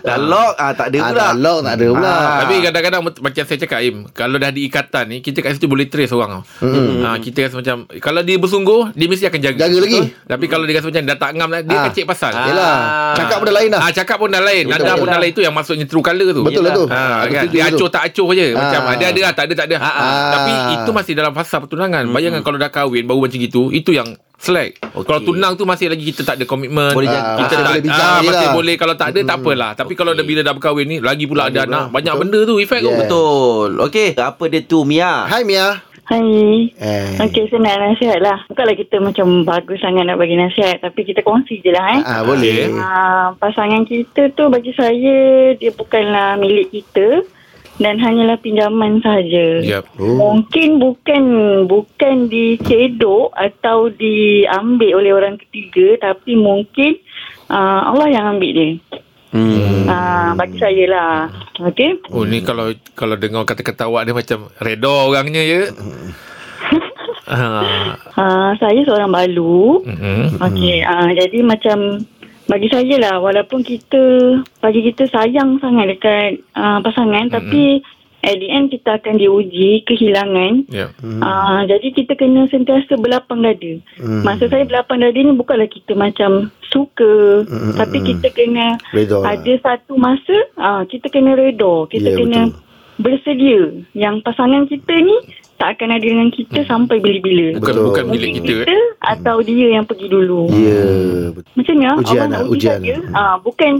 dah 0.00 0.18
lock 0.18 0.52
ah 0.56 0.70
tak 0.72 0.86
ada 0.88 0.96
Ah, 0.96 1.06
pula. 1.06 1.20
dah 1.20 1.32
lock 1.36 1.58
tak 1.60 1.72
ada 1.74 1.84
pula. 1.88 2.08
Ah. 2.08 2.38
Tapi 2.40 2.52
kadang-kadang 2.60 3.00
macam 3.04 3.42
saya 3.44 3.58
cakap 3.58 3.78
Im, 3.80 3.96
kalau 4.10 4.36
dah 4.36 4.50
diikatan 4.50 5.04
ni 5.06 5.16
kita 5.20 5.38
kat 5.40 5.54
situ 5.54 5.66
boleh 5.66 5.86
trace 5.86 6.10
orang. 6.10 6.42
Hmm. 6.58 7.02
Ha, 7.02 7.16
kita 7.18 7.44
rasa 7.44 7.56
macam 7.56 7.84
kalau 7.94 8.20
dia 8.20 8.36
bersungguh 8.36 8.90
dia 8.92 9.06
mesti 9.06 9.24
akan 9.24 9.40
jaga. 9.40 9.58
Jaga 9.60 9.76
lagi. 9.78 10.00
Tapi 10.24 10.44
kalau 10.46 10.64
dia 10.64 10.74
rasa 10.76 10.88
macam 10.88 11.03
dah 11.04 11.14
tak 11.14 11.30
ngam 11.32 11.48
dah, 11.48 11.60
dia 11.60 11.74
Ah. 11.74 11.84
kecik 11.86 12.04
pasal. 12.04 12.30
Ah. 12.30 12.46
Yelah. 12.46 12.76
Cakap 13.14 13.36
benda 13.38 13.52
lain 13.54 13.68
dah. 13.70 13.80
Ah 13.80 13.90
cakap 13.90 14.16
pun 14.16 14.28
dah 14.28 14.40
lain, 14.40 14.64
Betul, 14.64 14.82
nada 14.82 14.92
pun 14.96 15.06
dah 15.06 15.18
lain 15.18 15.32
tu 15.32 15.40
yang 15.40 15.52
maksudnya 15.52 15.84
true 15.84 16.00
colour 16.00 16.28
tu. 16.30 16.42
Betul 16.42 16.62
lah 16.62 16.72
tu. 16.72 16.84
Ha, 16.86 17.02
kan? 17.26 17.44
Dia 17.46 17.62
tu. 17.66 17.76
acuh 17.76 17.88
tak 17.88 18.02
acuh 18.06 18.28
je 18.30 18.48
Macam 18.52 18.80
Ah. 18.82 18.92
ada 18.92 19.04
ada 19.06 19.20
lah 19.20 19.32
Tak 19.32 19.44
ada 19.44 19.54
tak 19.54 19.66
ada 19.66 19.76
Ah, 19.76 19.86
ah. 19.86 20.30
Tapi 20.32 20.52
itu 20.74 20.90
masih 20.90 21.12
dalam 21.12 21.30
fasa 21.30 21.56
pertunangan 21.58 22.04
Bayangkan 22.06 22.40
kalau 22.40 22.56
dah 22.56 22.68
kahwin 22.68 23.04
Baru 23.04 23.20
macam 23.20 23.36
gitu 23.36 23.68
Itu 23.68 23.90
yang 23.90 24.08
slack 24.36 24.80
Okey. 24.90 25.04
Kalau 25.04 25.20
tunang 25.22 25.52
tu 25.54 25.64
masih 25.64 25.86
lagi 25.86 26.04
Kita 26.04 26.22
tak 26.22 26.36
ada 26.36 26.44
komitmen 26.44 26.90
Boleh 26.90 27.06
Ah, 27.06 27.14
jaga. 27.14 27.30
Kita 27.34 27.44
masih 27.44 27.56
tak 27.56 27.70
boleh 27.70 27.82
bincang 27.82 28.08
ah, 28.08 28.20
Masih 28.20 28.34
lah. 28.40 28.52
boleh 28.52 28.74
Kalau 28.74 28.94
tak 28.94 29.08
ada 29.08 29.20
tak 29.22 29.36
apalah 29.36 29.70
Tapi 29.72 29.92
kalau 29.92 30.12
dah 30.12 30.24
bila 30.24 30.40
dah 30.40 30.52
berkahwin 30.52 30.86
ni 30.86 30.96
Lagi 30.98 31.24
pula 31.24 31.42
ada 31.46 31.60
anak 31.62 31.84
Banyak 31.90 32.12
Betul. 32.12 32.22
benda 32.22 32.38
tu 32.44 32.54
Efek 32.58 32.78
tu 32.78 32.86
Yeah. 32.86 32.98
Betul. 33.00 33.70
Okey, 33.82 34.08
apa 34.14 34.44
dia 34.46 34.60
tu 34.62 34.78
Mia? 34.82 35.24
Hai 35.24 35.42
Mia. 35.42 35.80
Hai. 36.04 36.68
Eh. 36.68 37.16
Okey, 37.16 37.48
saya 37.48 37.64
nak 37.64 37.80
nasihat 37.80 38.20
lah. 38.20 38.38
Bukanlah 38.52 38.76
kita 38.76 39.00
macam 39.00 39.48
bagus 39.48 39.80
sangat 39.80 40.04
nak 40.04 40.20
bagi 40.20 40.36
nasihat. 40.36 40.84
Tapi 40.84 41.00
kita 41.00 41.24
kongsi 41.24 41.64
je 41.64 41.72
lah 41.72 41.96
eh. 41.96 42.00
Ah 42.04 42.20
boleh. 42.20 42.68
Ah, 42.76 43.32
pasangan 43.40 43.88
kita 43.88 44.28
tu 44.36 44.52
bagi 44.52 44.76
saya, 44.76 45.52
dia 45.56 45.72
bukanlah 45.72 46.36
milik 46.36 46.68
kita. 46.76 47.24
Dan 47.74 47.98
hanyalah 47.98 48.38
pinjaman 48.38 49.02
sahaja. 49.02 49.64
Yep. 49.64 49.98
Oh. 49.98 50.14
Mungkin 50.14 50.78
bukan 50.78 51.24
bukan 51.66 52.30
dicedok 52.30 53.34
atau 53.34 53.90
diambil 53.90 55.00
oleh 55.00 55.10
orang 55.10 55.40
ketiga. 55.40 56.12
Tapi 56.12 56.36
mungkin 56.36 57.00
ah, 57.48 57.90
Allah 57.90 58.12
yang 58.12 58.24
ambil 58.36 58.52
dia. 58.52 58.70
Hmm. 59.34 59.90
Ah, 59.90 60.30
bagi 60.38 60.62
saya 60.62 60.84
lah. 60.86 61.26
Okey? 61.58 62.06
Oh 62.14 62.22
ni 62.22 62.38
kalau 62.46 62.70
kalau 62.94 63.18
dengar 63.18 63.42
kata-kata 63.42 63.90
awak 63.90 64.06
dia 64.06 64.14
macam 64.14 64.46
reda 64.62 64.86
orangnya 65.10 65.42
ya. 65.42 65.60
ha. 67.26 67.66
Ah, 68.14 68.54
saya 68.62 68.78
seorang 68.86 69.10
balu. 69.10 69.82
Mm-hmm. 69.82 70.38
Okey, 70.38 70.86
uh, 70.86 71.10
jadi 71.18 71.42
macam 71.42 72.06
bagi 72.46 72.70
saya 72.70 72.94
lah 73.00 73.18
walaupun 73.18 73.66
kita 73.66 73.98
bagi 74.62 74.86
kita 74.86 75.10
sayang 75.10 75.58
sangat 75.58 75.98
dekat 75.98 76.38
uh, 76.54 76.78
pasangan 76.78 77.26
mm-hmm. 77.26 77.34
tapi 77.34 77.82
at 78.24 78.36
the 78.36 78.48
end 78.48 78.68
kita 78.68 78.96
akan 78.96 79.14
diuji 79.16 79.84
kehilangan. 79.84 80.64
Ya. 80.66 80.88
Hmm. 80.98 81.20
Uh, 81.20 81.60
jadi 81.66 81.92
kita 81.92 82.12
kena 82.14 82.48
sentiasa 82.48 82.96
berlapang 82.96 83.44
dada. 83.44 83.76
Hmm. 83.96 84.24
Maksud 84.24 84.48
saya 84.48 84.64
berlapang 84.64 84.98
dada 84.98 85.14
ni 85.14 85.32
bukanlah 85.32 85.68
kita 85.68 85.92
macam 85.94 86.48
suka 86.64 87.44
Hmm, 87.44 87.76
tapi 87.76 88.00
hmm, 88.00 88.06
kita 88.08 88.28
kena 88.32 88.66
lah. 88.90 89.22
ada 89.30 89.52
satu 89.60 89.94
masa 89.94 90.36
uh, 90.56 90.82
kita 90.84 91.06
kena 91.06 91.36
redha. 91.36 91.84
Kita 91.86 92.08
Ya, 92.08 92.16
kena 92.16 92.40
betul. 92.48 92.60
bersedia 92.96 93.60
yang 93.92 94.18
pasangan 94.20 94.64
kita 94.64 94.94
ni 94.96 95.14
tak 95.54 95.78
akan 95.78 95.94
ada 95.94 96.02
dengan 96.02 96.28
kita 96.28 96.66
sampai 96.66 96.98
bila-bila. 96.98 97.54
Bukan 97.56 97.62
Betul. 97.70 97.84
bukan 97.86 98.04
milik 98.08 98.30
Mungkin 98.32 98.42
kita. 98.42 98.64
kita 98.66 98.76
atau 99.06 99.36
dia 99.38 99.66
yang 99.70 99.84
pergi 99.86 100.06
dulu. 100.08 100.50
Ya. 100.50 100.82
betul. 101.30 101.52
Macam 101.54 101.74
ni 101.74 101.84
ah, 101.84 101.96
Ujian 101.96 102.18
Allah 102.24 102.32
lah, 102.34 102.42
ujian. 102.48 102.78
Hmm. 102.82 103.12
Ah, 103.14 103.36
bukan 103.38 103.72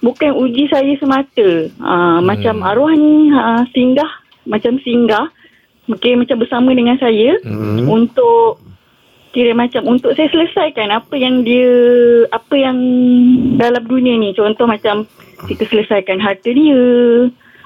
bukan 0.00 0.30
uji 0.34 0.70
saya 0.70 0.92
semata. 0.98 1.70
Ah, 1.82 2.18
macam 2.22 2.62
arwah 2.62 2.94
ni 2.94 3.30
ah, 3.34 3.62
singgah 3.74 4.10
macam 4.48 4.80
singgah. 4.82 5.28
Okey 5.88 6.20
macam 6.20 6.36
bersama 6.40 6.76
dengan 6.76 7.00
saya 7.00 7.40
Hmm. 7.48 7.88
untuk 7.88 8.60
kira 9.32 9.52
macam 9.52 9.88
untuk 9.88 10.12
saya 10.16 10.28
selesaikan 10.32 10.92
apa 10.92 11.14
yang 11.16 11.44
dia 11.44 11.72
apa 12.28 12.54
yang 12.56 12.76
dalam 13.56 13.84
dunia 13.84 14.16
ni. 14.20 14.36
Contoh 14.36 14.68
macam 14.68 15.08
kita 15.48 15.64
selesaikan 15.68 16.20
harta 16.20 16.52
dia. 16.52 16.82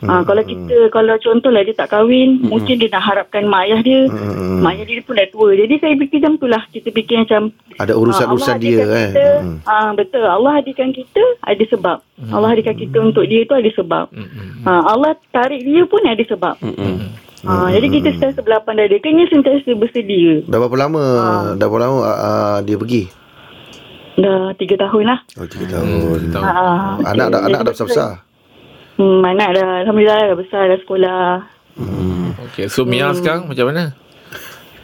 Ah, 0.02 0.26
kalau 0.26 0.42
kita 0.42 0.90
kalau 0.90 1.14
contohlah 1.22 1.62
dia 1.62 1.78
tak 1.78 1.94
kahwin, 1.94 2.42
mungkin 2.42 2.74
dia 2.74 2.90
nak 2.90 3.06
harapkan 3.06 3.46
mak 3.46 3.70
ayah 3.70 3.80
dia. 3.86 4.00
Hmm. 4.10 4.58
Mak 4.58 4.72
ayah 4.74 4.86
dia 4.90 4.98
pun 5.06 5.14
dah 5.14 5.28
tua. 5.30 5.54
Jadi 5.54 5.74
saya 5.78 5.94
fikir 5.94 6.18
macam 6.18 6.34
tu 6.42 6.46
lah. 6.50 6.62
Kita 6.74 6.88
fikir 6.90 7.16
macam 7.22 7.42
Ada 7.78 7.92
urusan-urusan 7.94 8.56
Allah 8.58 8.62
dia 8.62 8.78
kan. 8.82 9.10
Kita, 9.14 9.26
Hmm. 9.42 9.56
ah, 9.62 9.90
betul. 9.94 10.26
Allah 10.26 10.52
hadirkan 10.58 10.90
kita 10.90 11.22
ada 11.42 11.64
sebab. 11.70 11.98
Allah 12.34 12.48
hadirkan 12.50 12.76
kita 12.78 12.98
untuk 12.98 13.24
dia 13.30 13.46
tu 13.46 13.54
ada 13.54 13.70
sebab. 13.74 14.10
Mm-mm. 14.10 14.66
Ah, 14.66 14.82
Allah 14.90 15.14
tarik 15.30 15.62
dia 15.62 15.82
pun 15.86 16.02
ada 16.02 16.22
sebab. 16.26 16.54
Mm-mm. 16.58 17.10
Ah, 17.42 17.70
Jadi 17.74 17.86
kita 17.90 18.14
sentiasa 18.14 18.38
berlapan 18.42 18.86
dada. 18.86 18.96
Kena 19.02 19.26
sentiasa 19.26 19.70
bersedia. 19.74 20.46
Dah 20.46 20.58
berapa 20.62 20.76
lama 20.78 21.02
dah 21.58 21.66
berapa 21.66 21.82
lama 21.82 21.98
uh, 22.02 22.10
uh, 22.10 22.56
dia 22.62 22.78
pergi? 22.78 23.10
Dah 24.14 24.52
tiga 24.54 24.76
tahun 24.76 25.08
lah. 25.08 25.18
Oh 25.40 25.46
3 25.48 25.72
tahun. 25.72 26.20
Hmm. 26.30 26.42
Ah, 26.42 27.00
Anak 27.10 27.26
dah 27.32 27.40
okay. 27.42 27.48
anak 27.50 27.60
dah 27.66 27.72
besar-besar. 27.72 28.10
Hmm, 29.02 29.18
anak 29.26 29.58
dah 29.58 29.82
Alhamdulillah 29.82 30.30
dah 30.30 30.38
besar 30.38 30.62
dah 30.70 30.78
sekolah. 30.78 31.26
Okay, 32.52 32.70
so 32.70 32.86
Mia 32.86 33.10
sekarang 33.18 33.50
macam 33.50 33.74
mana? 33.74 33.90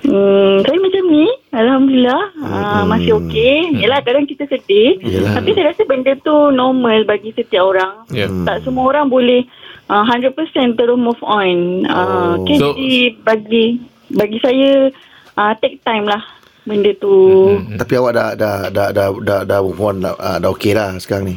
Hmm, 0.02 0.64
saya 0.66 0.78
macam 0.80 1.02
ni. 1.06 1.26
Alhamdulillah. 1.54 2.22
Uh, 2.40 2.82
masih 2.88 3.12
okey. 3.22 3.76
Yelah, 3.78 4.00
kadang 4.02 4.26
kita 4.26 4.48
sedih. 4.50 4.98
Yelah. 5.04 5.36
Tapi 5.38 5.52
saya 5.54 5.70
rasa 5.70 5.82
benda 5.84 6.16
tu 6.24 6.50
normal 6.50 7.04
bagi 7.04 7.30
setiap 7.36 7.70
orang. 7.70 8.08
Ya. 8.10 8.26
Tak 8.26 8.64
semua 8.66 8.90
orang 8.90 9.06
boleh 9.12 9.44
uh, 9.86 10.02
100% 10.02 10.32
terus 10.74 10.98
move 10.98 11.20
on. 11.22 11.84
Uh, 11.86 12.42
okay, 12.42 12.56
So- 12.58 12.74
jadi 12.74 13.20
bagi 13.22 13.66
bagi 14.08 14.38
saya 14.40 14.88
uh, 15.36 15.52
take 15.60 15.84
time 15.84 16.08
lah 16.08 16.24
benda 16.64 16.92
tu. 16.96 17.14
Hmm. 17.60 17.76
Tapi 17.76 17.92
awak 18.00 18.12
dah 18.16 18.28
dah 18.32 18.56
dah 18.72 18.88
dah 18.92 19.06
dah 19.12 19.40
dah 19.44 19.58
move 19.60 19.80
on 19.80 19.96
dah, 20.00 20.14
ah, 20.16 20.36
dah 20.40 20.50
okey 20.56 20.72
lah 20.72 20.96
sekarang 20.96 21.36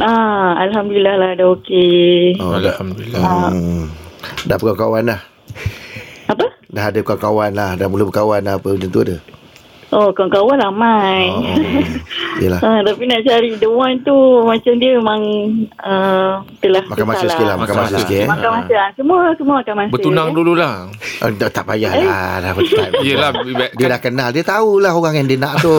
Ah, 0.00 0.56
Alhamdulillah 0.58 1.14
lah 1.14 1.30
dah 1.34 1.46
okey. 1.54 2.40
Oh, 2.40 2.56
Alhamdulillah. 2.56 3.20
hmm, 3.52 3.84
dah 4.44 4.56
berkawan 4.56 5.04
dah. 5.06 5.20
Apa? 6.26 6.46
Dah 6.70 6.88
ada 6.88 7.02
kawan-kawan 7.02 7.50
lah 7.50 7.74
Dah 7.74 7.90
mula 7.90 8.06
berkawan 8.06 8.38
lah 8.40 8.54
Apa 8.54 8.70
macam 8.70 8.86
tu 8.86 9.02
ada 9.02 9.18
Oh, 9.90 10.14
kawan-kawan 10.14 10.54
ramai. 10.54 11.26
Oh, 11.26 11.42
Yelah 12.38 12.60
Ah, 12.60 12.78
tapi 12.80 13.02
nak 13.04 13.20
cari 13.20 13.56
the 13.56 13.66
one 13.66 13.98
tu 14.00 14.14
macam 14.40 14.72
dia 14.76 14.94
memang 14.94 15.20
uh, 15.80 16.38
itulah 16.52 16.84
Makan 16.86 17.04
masa 17.04 17.26
sikit 17.26 17.42
lah 17.44 17.56
Makan 17.56 17.74
masa 17.76 17.96
sikit 17.98 18.16
eh 18.16 18.28
Makan 18.28 18.50
masa 18.52 18.74
lah. 18.76 18.88
Semua 18.94 19.18
semua 19.34 19.54
makan 19.58 19.74
masa. 19.74 19.90
Bertunang 19.90 20.28
eh. 20.28 20.34
dululah. 20.36 20.74
oh, 21.18 21.30
dah, 21.32 21.48
Tak 21.48 21.64
payah 21.64 21.90
lah 21.92 22.32
dah, 22.38 22.50
tak, 22.54 22.88
Yelah, 23.02 23.30
Dia 23.72 23.86
dah 23.88 24.00
kenal 24.00 24.28
Dia 24.30 24.44
tahulah 24.44 24.92
orang 24.92 25.14
yang 25.16 25.26
dia 25.26 25.38
nak 25.38 25.58
tu 25.58 25.74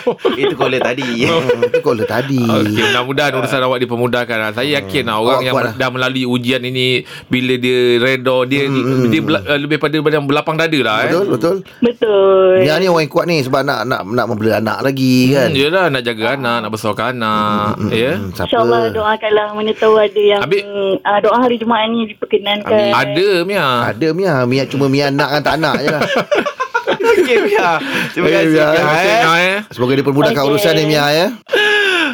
Itu 0.42 0.54
caller 0.54 0.78
tadi. 0.78 1.26
hmm, 1.26 1.66
Itu 1.68 1.80
caller 1.80 2.06
tadi 2.06 2.38
Okey, 2.38 2.78
mudah-mudahan 2.86 3.32
urusan 3.34 3.60
awak 3.60 3.78
dipermudahkan 3.80 4.36
lah. 4.36 4.50
Saya 4.52 4.78
yakin 4.78 5.04
lah 5.04 5.18
orang 5.18 5.28
Awak 5.36 5.44
yang 5.44 5.54
kuat 5.56 5.74
dah 5.74 5.88
melalui 5.90 6.24
ujian 6.24 6.62
ini 6.62 7.02
bila 7.26 7.54
dia 7.56 7.78
redha 7.98 8.36
dia 8.44 8.62
dia 9.08 9.20
bela- 9.20 9.42
uh, 9.42 9.58
lebih 9.58 9.76
pada 9.76 9.98
yang 9.98 10.28
berlapang 10.28 10.54
dada 10.54 10.78
lah 10.78 10.96
eh. 11.02 11.10
Betul 11.10 11.26
betul 11.28 11.56
Betul. 11.80 12.62
Yang 12.62 12.76
ni 12.76 12.86
orang 12.86 13.02
yang 13.02 13.12
kuat 13.12 13.26
ni 13.26 13.38
Sebab 13.40 13.60
nak 13.62 13.80
nak 13.82 14.00
nak 14.06 14.26
membela 14.26 14.58
anak 14.58 14.78
lagi 14.82 15.32
kan 15.32 15.48
Hmm, 15.50 15.56
yelah 15.56 15.86
nak 15.90 16.02
jaga 16.02 16.24
anak, 16.32 16.56
nak 16.62 16.70
besarkan 16.70 17.12
anak, 17.12 17.74
ya. 17.90 18.14
Hmm, 18.14 18.30
Siapa 18.30 18.46
InsyaAllah 18.46 18.82
doakanlah 18.90 19.46
mana 19.52 19.72
tahu 19.72 19.94
ada 19.94 20.16
yang 20.16 20.40
Habis- 20.40 20.64
uh, 21.00 21.18
doa 21.20 21.38
hari 21.38 21.56
Jumaat 21.56 21.90
ni 21.90 22.08
diperkenankan. 22.08 22.90
Ada 22.90 23.42
Mia. 23.42 23.66
Ada 23.86 24.08
Mia 24.10 24.34
Mia 24.44 24.64
cuma 24.64 24.86
Mia 24.86 25.10
nak 25.10 25.28
kan 25.30 25.42
tak 25.42 25.56
nak 25.58 25.76
je 25.76 25.88
lah 25.88 26.02
Okey, 27.10 27.36
Mia. 27.44 27.78
Terima 28.10 28.28
kasih. 28.28 28.48
Mia. 28.48 28.62
Mia, 28.62 28.72
Terima 28.72 28.92
kasih, 28.92 29.10
eh. 29.10 29.20
Mia, 29.20 29.34
eh. 29.40 29.58
Semoga 29.70 29.92
dia 29.92 30.04
permudahkan 30.04 30.42
Okey. 30.42 30.50
urusan 30.50 30.72
ni 30.74 30.84
Mia 30.86 31.06
ya 31.10 31.26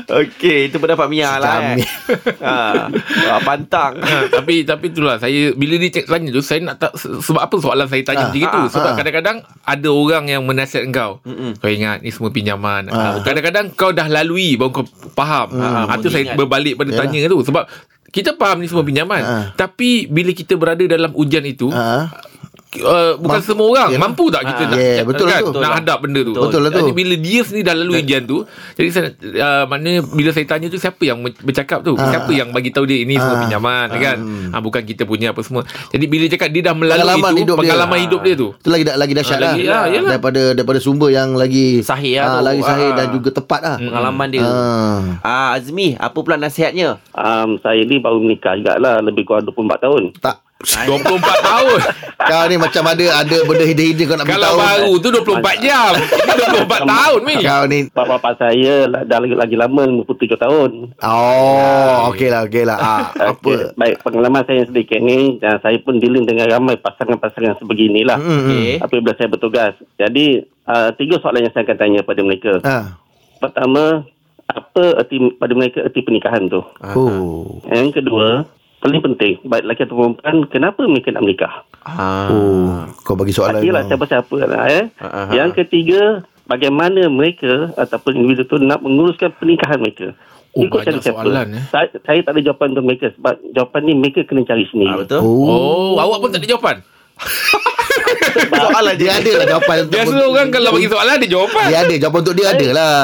Okey, 0.09 0.69
itu 0.69 0.77
pendapat 0.77 1.07
Mia 1.07 1.35
lah. 1.35 1.75
Eh. 1.75 1.83
Jamin. 1.83 1.87
ha. 2.41 2.87
Pantang. 3.39 3.99
Ha, 3.99 4.31
tapi 4.31 4.63
tapi 4.63 4.85
itulah 4.89 5.17
saya 5.17 5.51
bila 5.53 5.75
dia 5.77 5.91
cek 5.93 6.07
tanya 6.07 6.31
tu 6.31 6.39
saya 6.39 6.63
nak 6.63 6.77
tak 6.79 6.93
se- 6.95 7.11
sebab 7.21 7.41
apa 7.41 7.55
soalan 7.57 7.85
saya 7.85 8.03
tanya 8.03 8.23
Ah, 8.23 8.29
macam 8.29 8.39
itu 8.41 8.59
ah, 8.59 8.67
sebab 8.69 8.87
ah. 8.87 8.97
kadang-kadang 8.97 9.37
ada 9.61 9.89
orang 9.89 10.25
yang 10.29 10.43
menasihat 10.43 10.83
engkau 10.83 11.19
Mm-mm. 11.23 11.57
kau 11.57 11.67
ingat 11.67 12.01
ni 12.01 12.09
semua 12.09 12.31
pinjaman 12.31 12.87
Ah. 12.87 12.95
Ah, 13.09 13.21
kadang-kadang 13.21 13.71
kau 13.73 13.91
dah 13.91 14.07
lalui 14.07 14.55
baru 14.55 14.71
kau 14.73 14.85
faham 15.13 15.51
Ah, 15.55 15.85
ah, 15.85 15.97
tu 15.97 16.07
baru 16.07 16.11
saya 16.13 16.23
ingat. 16.25 16.37
berbalik 16.37 16.75
pada 16.77 16.91
Yalah. 16.93 17.01
tanya 17.05 17.27
tu 17.27 17.39
sebab 17.41 17.65
kita 18.09 18.33
faham 18.33 18.59
ni 18.59 18.67
semua 18.67 18.83
pinjaman 18.83 19.21
Ah. 19.21 19.45
tapi 19.53 20.07
bila 20.07 20.31
kita 20.31 20.55
berada 20.55 20.81
dalam 20.83 21.11
ujian 21.13 21.43
itu 21.43 21.69
ha? 21.69 22.09
Uh, 22.79 23.13
bukan 23.17 23.37
Mampu- 23.37 23.47
semua 23.47 23.67
orang 23.69 23.89
Yalah. 23.89 24.03
mampu 24.03 24.25
tak 24.27 24.43
kita 24.45 24.57
Ah. 24.59 24.67
nak 24.67 24.79
Yeah, 24.79 25.05
betul 25.05 25.27
kan, 25.27 25.33
lah 25.35 25.41
tu. 25.47 25.59
nak 25.59 25.73
hadap 25.75 25.99
benda 25.99 26.21
tu 26.21 26.33
Betul 26.33 26.61
lah 26.61 26.71
tu. 26.71 26.79
jadi 26.79 26.93
bila 26.93 27.15
dia 27.17 27.41
sendiri 27.41 27.63
dah 27.63 27.75
lalu 27.75 27.93
ujian 27.99 28.23
tu 28.23 28.39
jadi 28.73 28.89
saya 28.89 29.07
uh, 29.39 29.65
maknanya 29.67 30.01
bila 30.05 30.31
saya 30.31 30.45
tanya 30.45 30.67
tu 30.67 30.77
siapa 30.77 31.03
yang 31.03 31.19
me- 31.19 31.39
bercakap 31.39 31.81
tu 31.81 31.93
Ah. 31.95 32.09
siapa 32.09 32.31
yang 32.31 32.49
bagi 32.51 32.69
tahu 32.69 32.85
dia 32.85 32.99
ini 32.99 33.15
semua 33.15 33.33
Ah. 33.33 33.43
pinjaman 33.43 33.87
kan 33.93 34.17
ah, 34.51 34.61
bukan 34.61 34.83
kita 34.83 35.03
punya 35.03 35.31
apa 35.31 35.41
semua 35.41 35.63
jadi 35.89 36.05
bila 36.05 36.25
cakap 36.27 36.49
dia 36.49 36.63
dah 36.63 36.75
melalui 36.75 36.99
Pengalaman 36.99 37.31
itu 37.31 37.41
hidup 37.41 37.55
dia. 37.55 37.63
pengalaman 37.65 37.99
hidup 38.01 38.21
dia 38.21 38.35
tu 38.35 38.49
Itu 38.55 38.69
lagi 38.69 38.85
lagi 38.87 39.13
dahsyat 39.13 39.35
Ah, 39.35 39.41
lah. 39.41 39.53
lagi- 39.53 39.65
ya, 39.65 39.79
yalah. 39.89 40.11
daripada 40.11 40.43
daripada 40.53 40.79
sumber 40.79 41.09
yang 41.09 41.29
lagi 41.33 41.67
Sahih 41.81 42.15
lah 42.15 42.25
ah, 42.25 42.35
tu. 42.35 42.45
lagi 42.45 42.63
sahih 42.63 42.89
Ah. 42.89 42.95
dan 42.95 43.07
juga 43.11 43.29
tepat 43.33 43.61
lah. 43.61 43.77
Pengalaman 43.79 44.29
dia. 44.29 44.43
Ah. 44.43 44.99
Ah, 45.21 45.49
Azmi, 45.53 45.95
apa 45.95 46.17
pula 46.17 46.37
nasihatnya? 46.37 46.99
Um, 47.11 47.59
saya 47.59 47.81
ni 47.81 47.97
baru 47.97 48.19
menikah 48.19 48.55
jugalah 48.55 49.01
lebih 49.01 49.23
kurang 49.23 49.45
24 49.45 49.79
tahun. 49.81 50.03
Tak 50.17 50.37
24 50.67 51.23
tahun 51.49 51.79
kau 52.17 52.43
ni 52.45 52.57
macam 52.57 52.83
ada 52.85 53.07
ada 53.17 53.37
benda 53.45 53.63
hidden-hidden 53.63 54.05
kau 54.05 54.17
nak 54.17 54.27
kalau 54.27 54.51
beritahu. 54.51 54.59
baru 54.59 54.93
tu 54.99 55.09
24 55.15 55.63
jam 55.63 55.93
ini 55.95 56.33
24 56.67 56.91
tahun 56.91 57.19
ni 57.23 57.35
Kau 57.39 57.65
ni 57.65 57.81
Bapak-bapak 57.87 58.33
saya 58.37 58.75
lah- 58.85 59.05
dah 59.07 59.19
lagi, 59.19 59.35
lagi 59.37 59.57
lama 59.57 59.83
57 60.03 60.35
tahun. 60.37 60.71
Oh, 61.01 61.97
okey 62.11 62.29
lah, 62.29 62.45
okey 62.45 62.65
lah. 62.65 62.77
Ah, 62.77 63.05
apa? 63.31 63.73
Baik, 63.73 64.03
pengalaman 64.03 64.43
saya 64.43 64.65
sedikit 64.65 64.99
ni, 64.99 65.39
dan 65.39 65.61
saya 65.61 65.79
pun 65.79 65.97
dealing 65.97 66.25
dengan 66.25 66.49
ramai 66.49 66.75
pasangan-pasangan 66.77 67.57
sebeginilah. 67.57 68.19
Hmm, 68.19 68.27
hmm. 68.27 68.43
Okey. 68.43 68.71
Apabila 68.81 69.15
saya 69.15 69.29
bertugas. 69.29 69.73
Jadi, 69.95 70.27
uh, 70.65 70.91
tiga 70.93 71.17
soalan 71.19 71.47
yang 71.47 71.55
saya 71.55 71.65
akan 71.65 71.79
tanya 71.79 72.01
pada 72.03 72.21
mereka. 72.21 72.53
Ah. 72.63 72.99
Pertama, 73.39 74.03
apa 74.47 74.83
erti 74.97 75.17
pada 75.35 75.53
mereka 75.53 75.79
erti 75.81 76.01
pernikahan 76.01 76.47
tu? 76.47 76.61
Oh. 76.89 77.61
Yang 77.67 78.01
kedua, 78.01 78.45
paling 78.79 79.01
penting, 79.03 79.33
baik 79.43 79.63
lelaki 79.63 79.83
atau 79.83 79.97
perempuan, 79.97 80.37
kenapa 80.47 80.81
mereka 80.85 81.09
nak 81.11 81.23
menikah? 81.23 81.53
Ah. 81.83 82.29
Oh, 82.29 82.75
kau 83.01 83.15
bagi 83.15 83.31
soalan. 83.31 83.59
Pastilah 83.59 83.83
siapa-siapa 83.85 84.37
lah 84.45 84.63
eh. 84.69 84.85
Ah, 84.97 85.07
ah, 85.07 85.27
Yang 85.31 85.51
ketiga, 85.61 86.01
bagaimana 86.45 87.07
mereka 87.07 87.71
ataupun 87.75 88.17
individu 88.17 88.45
tu 88.45 88.57
nak 88.59 88.81
menguruskan 88.81 89.33
pernikahan 89.33 89.79
mereka. 89.79 90.15
Oh, 90.53 90.63
Ikut 90.63 90.79
banyak 90.79 90.89
cara 90.89 90.99
siapa. 91.01 91.21
soalan, 91.21 91.47
eh. 91.53 91.65
Saya, 91.69 91.87
saya 91.95 92.19
tak 92.21 92.33
ada 92.33 92.41
jawapan 92.43 92.69
untuk 92.73 92.85
mereka 92.85 93.07
sebab 93.13 93.35
jawapan 93.51 93.81
ni 93.83 93.93
mereka 93.95 94.21
kena 94.23 94.43
cari 94.43 94.63
Ah, 94.63 94.69
sendiri. 94.69 94.95
betul? 94.99 95.21
Oh. 95.21 95.95
oh 95.95 95.95
awak 95.99 96.19
pun 96.19 96.29
tak 96.31 96.41
ada 96.41 96.49
jawapan 96.49 96.77
Soalan 98.45 98.95
dia 98.99 99.11
ada 99.17 99.31
lah 99.43 99.47
jawapan 99.47 99.77
biasa 99.89 100.17
orang 100.27 100.49
kalau 100.53 100.71
bagi 100.77 100.89
soalan 100.91 101.13
ada 101.17 101.27
jawapan 101.27 101.65
Dia 101.67 101.79
ada 101.83 101.95
jawapan 101.97 102.21
untuk 102.23 102.37
dia 102.37 102.47
ada 102.53 102.69
lah. 102.73 102.97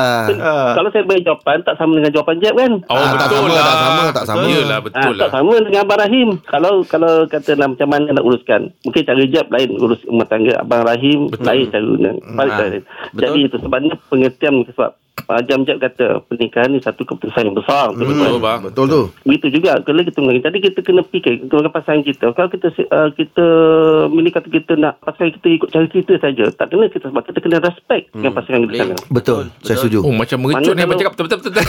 Ah. 0.43 0.73
Kalau 0.77 0.89
saya 0.93 1.03
beri 1.07 1.23
jawapan 1.25 1.57
tak 1.65 1.75
sama 1.79 1.93
dengan 1.99 2.12
jawapan 2.12 2.37
Jeb 2.43 2.55
kan? 2.57 2.73
Oh 2.89 2.97
Ah, 2.97 3.12
tak 3.17 3.29
betul 3.29 3.39
sama, 3.39 3.51
lah 3.53 3.62
tak 3.65 3.77
sama, 3.79 4.05
tak 4.12 4.25
sama. 4.27 4.45
Yelah 4.47 4.79
Ah, 4.79 4.81
betul 4.81 5.12
lah 5.15 5.21
tak 5.21 5.31
sama 5.35 5.55
dengan 5.62 5.81
Abang 5.83 6.01
Rahim. 6.01 6.29
Kalau 6.47 6.75
kalau 6.87 7.12
kata 7.27 7.51
nak 7.59 7.69
macam 7.77 7.89
mana 7.89 8.07
nak 8.12 8.25
uruskan. 8.25 8.61
Mungkin 8.85 9.03
cara 9.05 9.23
Jeb 9.27 9.47
lain 9.51 9.71
urus 9.79 10.01
rumah 10.07 10.27
tangga. 10.29 10.55
Abang 10.61 10.83
Rahim 10.85 11.31
Betul. 11.31 11.47
lain 11.49 11.65
cara. 11.73 11.83
Ah, 11.83 12.45
lain. 12.47 12.83
betul. 13.12 13.21
Jadi 13.21 13.39
itu 13.49 13.57
sebabnya 13.61 13.95
pengertian 14.09 14.55
sebab 14.69 14.91
uh, 15.28 15.40
Jam 15.47 15.64
kata 15.66 16.25
pernikahan 16.26 16.73
ni 16.73 16.81
satu 16.81 17.04
keputusan 17.04 17.50
yang 17.52 17.57
besar. 17.57 17.92
Betul. 17.92 18.16
Betul 18.16 18.37
bang 18.40 18.61
Betul 18.64 18.85
tu. 18.88 19.02
Begitu 19.28 19.47
juga 19.61 19.78
kalau 19.85 20.02
kita 20.02 20.19
mengenai. 20.21 20.45
Jadi 20.45 20.59
kita 20.61 20.78
kena 20.83 21.02
fikir 21.07 21.35
dengan 21.47 21.73
pasangan 21.73 22.02
kita. 22.02 22.26
Kalau 22.33 22.49
kita 22.50 22.69
uh, 22.90 23.09
kita 23.14 23.47
milik 24.11 24.33
kata 24.38 24.49
kita 24.49 24.73
nak 24.78 24.95
pasangan 25.04 25.33
kita 25.38 25.47
ikut 25.61 25.69
cara 25.71 25.87
kita 25.88 26.12
saja. 26.19 26.45
Tak 26.54 26.66
kena 26.73 26.88
kita 26.90 27.07
sebab 27.11 27.23
kita 27.28 27.38
kena 27.40 27.59
respect 27.62 28.04
dengan 28.14 28.33
pasangan 28.35 28.61
kita. 28.69 28.76
Sana. 28.83 28.97
Betul. 29.12 29.42
Saya 29.62 29.76
setuju. 29.78 29.99
Oh 30.02 30.14
macam 30.14 30.38
mengecut 30.40 30.75
ni 30.75 30.83
Abang 30.83 30.97
kalau- 30.97 31.00
cakap 31.00 31.12
betul-betul 31.16 31.38
betul. 31.52 31.66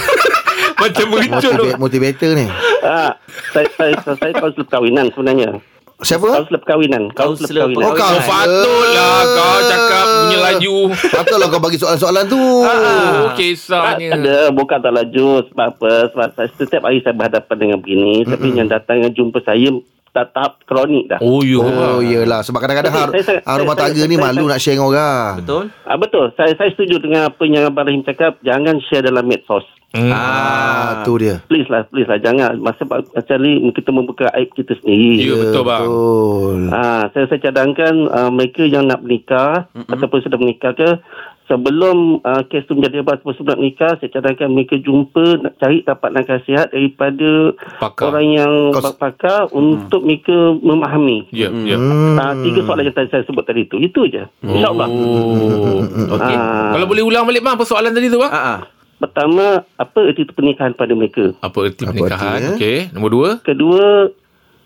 Macam 0.73 1.05
mengecut 1.11 1.53
motivator 1.79 2.31
ni. 2.35 2.45
Ah, 2.83 3.15
saya 3.55 3.67
saya 3.79 3.93
saya, 4.03 4.15
saya 4.19 4.31
perkahwinan 4.35 5.07
sebenarnya. 5.15 5.72
Siapa? 6.03 6.27
Kaunselor 6.27 6.59
perkahwinan. 6.59 7.03
Kaunselor 7.15 7.71
perkahwinan. 7.71 7.87
Oh, 7.87 7.95
kau 7.95 8.11
Oh, 8.13 8.21
patutlah 8.27 9.19
kau 9.33 9.57
cakap 9.65 10.05
punya 10.05 10.37
laju. 10.37 10.75
Patutlah 10.91 11.47
kau 11.47 11.61
bagi 11.63 11.77
soalan-soalan 11.79 12.25
tu. 12.27 12.39
Oh 12.39 12.67
Tak 12.67 13.35
kisahnya 13.39 14.07
ada. 14.19 14.37
Bukan 14.51 14.77
tak 14.83 14.93
laju. 14.93 15.27
Sebab 15.49 15.67
apa? 15.79 15.93
Sebab 16.11 16.27
setiap 16.59 16.83
hari 16.83 16.99
saya 17.01 17.15
berhadapan 17.15 17.55
dengan 17.57 17.77
begini. 17.79 18.27
Tapi 18.27 18.47
yang 18.51 18.67
datang 18.67 19.01
yang 19.01 19.15
jumpa 19.15 19.39
saya 19.47 19.71
dah 20.13 20.25
tahap 20.27 20.61
kronik 20.63 21.05
dah 21.07 21.17
Oh 21.19 21.41
ya 21.41 21.57
Oh, 21.57 21.97
iyalah. 21.99 22.39
Sebab 22.39 22.59
kadang-kadang 22.59 22.93
har, 22.93 23.09
Saya- 23.09 23.25
saya- 23.27 23.41
har 23.41 23.57
rumah 23.57 23.73
tangga 23.73 23.97
saya- 23.97 24.05
ni 24.05 24.13
saya- 24.13 24.25
malu 24.27 24.37
saya- 24.39 24.51
nak 24.51 24.59
share 24.59 24.73
dengan 24.73 24.87
orang. 24.87 25.31
Betul? 25.35 25.63
ah, 25.83 25.97
betul 25.97 26.25
saya 26.33 26.53
saya 26.53 26.69
setuju 26.69 26.95
dengan 26.99 27.21
apa 27.27 27.41
yang 27.43 27.65
Abang 27.65 27.85
Rahim 27.85 28.01
cakap 28.01 28.37
jangan 28.39 28.77
share 28.83 29.01
dalam 29.01 29.25
medsos 29.25 29.65
Hmm. 29.91 30.09
Ah, 30.09 31.05
tu 31.05 31.17
dia. 31.17 31.37
please 31.45 31.69
lah 31.69 31.85
please 31.85 32.05
lah 32.05 32.17
jangan 32.17 32.57
masa 32.57 32.81
macam 32.81 33.37
ni 33.37 33.51
kita 33.69 33.89
membuka 33.89 34.25
aib 34.33 34.49
kita 34.51 34.73
sendiri 34.75 35.21
Ya 35.23 35.35
betul 35.35 35.61
bang 35.63 35.81
Betul. 35.83 36.59
Ah, 36.71 37.03
saya 37.09 37.25
saya 37.27 37.39
cadangkan 37.43 37.93
uh, 38.07 38.29
mereka 38.29 38.65
yang 38.65 38.85
nak 38.85 39.01
bernikah 39.01 39.69
mm-hmm. 39.69 39.85
ataupun 39.87 40.19
sudah 40.19 40.33
bernikah 40.35 40.73
ke 40.73 40.89
sebelum 41.53 41.97
uh, 42.19 42.41
kes 42.43 42.65
tu 42.65 42.73
menjadi 42.73 43.05
apa 43.05 43.21
sebelum 43.21 43.45
nak 43.45 43.61
nikah 43.61 43.93
saya 43.93 44.09
cadangkan 44.11 44.49
mereka 44.49 44.73
jumpa 44.75 45.21
nak 45.39 45.53
cari 45.55 45.85
dapat 45.85 46.09
nasihat 46.11 46.67
daripada 46.67 47.53
Pakar. 47.77 48.09
orang 48.09 48.25
yang 48.27 48.53
Kau- 48.73 48.97
pakar 48.97 49.45
untuk 49.51 50.01
mereka 50.01 50.33
memahami. 50.57 51.29
Ya 51.29 51.53
ya 51.53 51.77
Hmm. 51.77 52.17
Ah, 52.17 52.33
tiga 52.35 52.63
soalan 52.63 52.83
yang 52.83 52.95
tadi 52.95 53.07
saya 53.07 53.21
sebut 53.23 53.43
tadi 53.43 53.67
tu 53.67 53.77
itu 53.77 54.01
je. 54.07 54.25
InsyaAllah. 54.41 54.87
Oh 54.87 55.77
Okey. 56.15 56.35
Ah, 56.35 56.73
Kalau 56.73 56.87
boleh 56.87 57.03
ulang 57.03 57.23
balik 57.23 57.39
bang 57.39 57.53
Persoalan 57.53 57.91
tadi 57.91 58.07
tu 58.07 58.17
bang 58.17 58.27
Ah, 58.27 58.41
ah. 58.49 58.59
pertama 58.95 59.45
apa 59.75 59.99
erti 60.01 60.25
pernikahan 60.25 60.73
pada 60.73 60.89
mereka? 60.91 61.37
Apa 61.37 61.69
erti 61.69 61.83
pernikahan 61.83 62.39
eh? 62.41 62.49
Okey 62.51 62.77
Nombor 62.89 63.09
dua 63.11 63.29
Kedua 63.39 64.09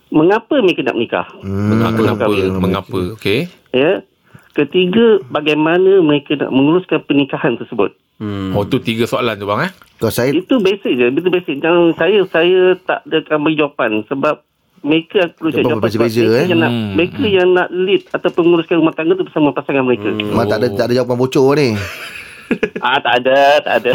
mengapa 0.08 0.56
mereka 0.58 0.82
nak 0.84 0.96
menikah? 0.96 1.28
Hmm. 1.42 1.68
Mengapa 1.74 2.00
Kenapa? 2.00 2.32
Mengapa 2.58 3.00
Okey 3.14 3.52
Ya. 3.70 4.00
Ketiga 4.58 5.22
bagaimana 5.30 6.02
mereka 6.02 6.34
nak 6.34 6.50
menguruskan 6.50 7.06
pernikahan 7.06 7.56
tersebut? 7.56 7.94
Hmm. 8.18 8.58
Oh 8.58 8.66
tu 8.66 8.82
tiga 8.82 9.06
soalan 9.06 9.38
tu 9.38 9.46
bang 9.46 9.70
eh 9.70 9.72
Kau 10.02 10.10
saya 10.10 10.34
Itu 10.34 10.58
basic 10.58 10.98
je, 10.98 11.06
itu 11.14 11.30
basic. 11.30 11.62
Jangan 11.62 11.94
saya 11.94 12.26
saya 12.26 12.74
tak 12.82 13.06
ada 13.06 13.22
akan 13.22 13.38
beri 13.46 13.56
jawapan 13.56 13.92
sebab 14.10 14.42
mereka 14.82 15.30
perlu 15.38 15.50
cari 15.54 15.62
jawapan 15.64 15.90
sebab 15.90 16.02
berbeza, 16.02 16.22
mereka, 16.22 16.34
eh. 16.34 16.46
yang 16.50 16.60
nak, 16.60 16.72
Hmm. 16.74 16.92
mereka 16.94 17.24
yang 17.24 17.50
nak 17.54 17.70
lead 17.70 18.02
ataupun 18.10 18.42
menguruskan 18.44 18.76
rumah 18.78 18.94
tangga 18.94 19.14
tu 19.14 19.26
bersama 19.26 19.54
pasangan 19.54 19.86
mereka. 19.86 20.10
Hmm. 20.10 20.34
Memang 20.34 20.48
tak 20.50 20.58
ada 20.58 20.68
tak 20.74 20.86
ada 20.90 20.94
jawapan 20.98 21.18
bocor 21.18 21.54
ni. 21.54 21.70
Ah 22.80 22.98
tak 23.04 23.14
ada, 23.24 23.60
tak 23.60 23.76
ada. 23.84 23.92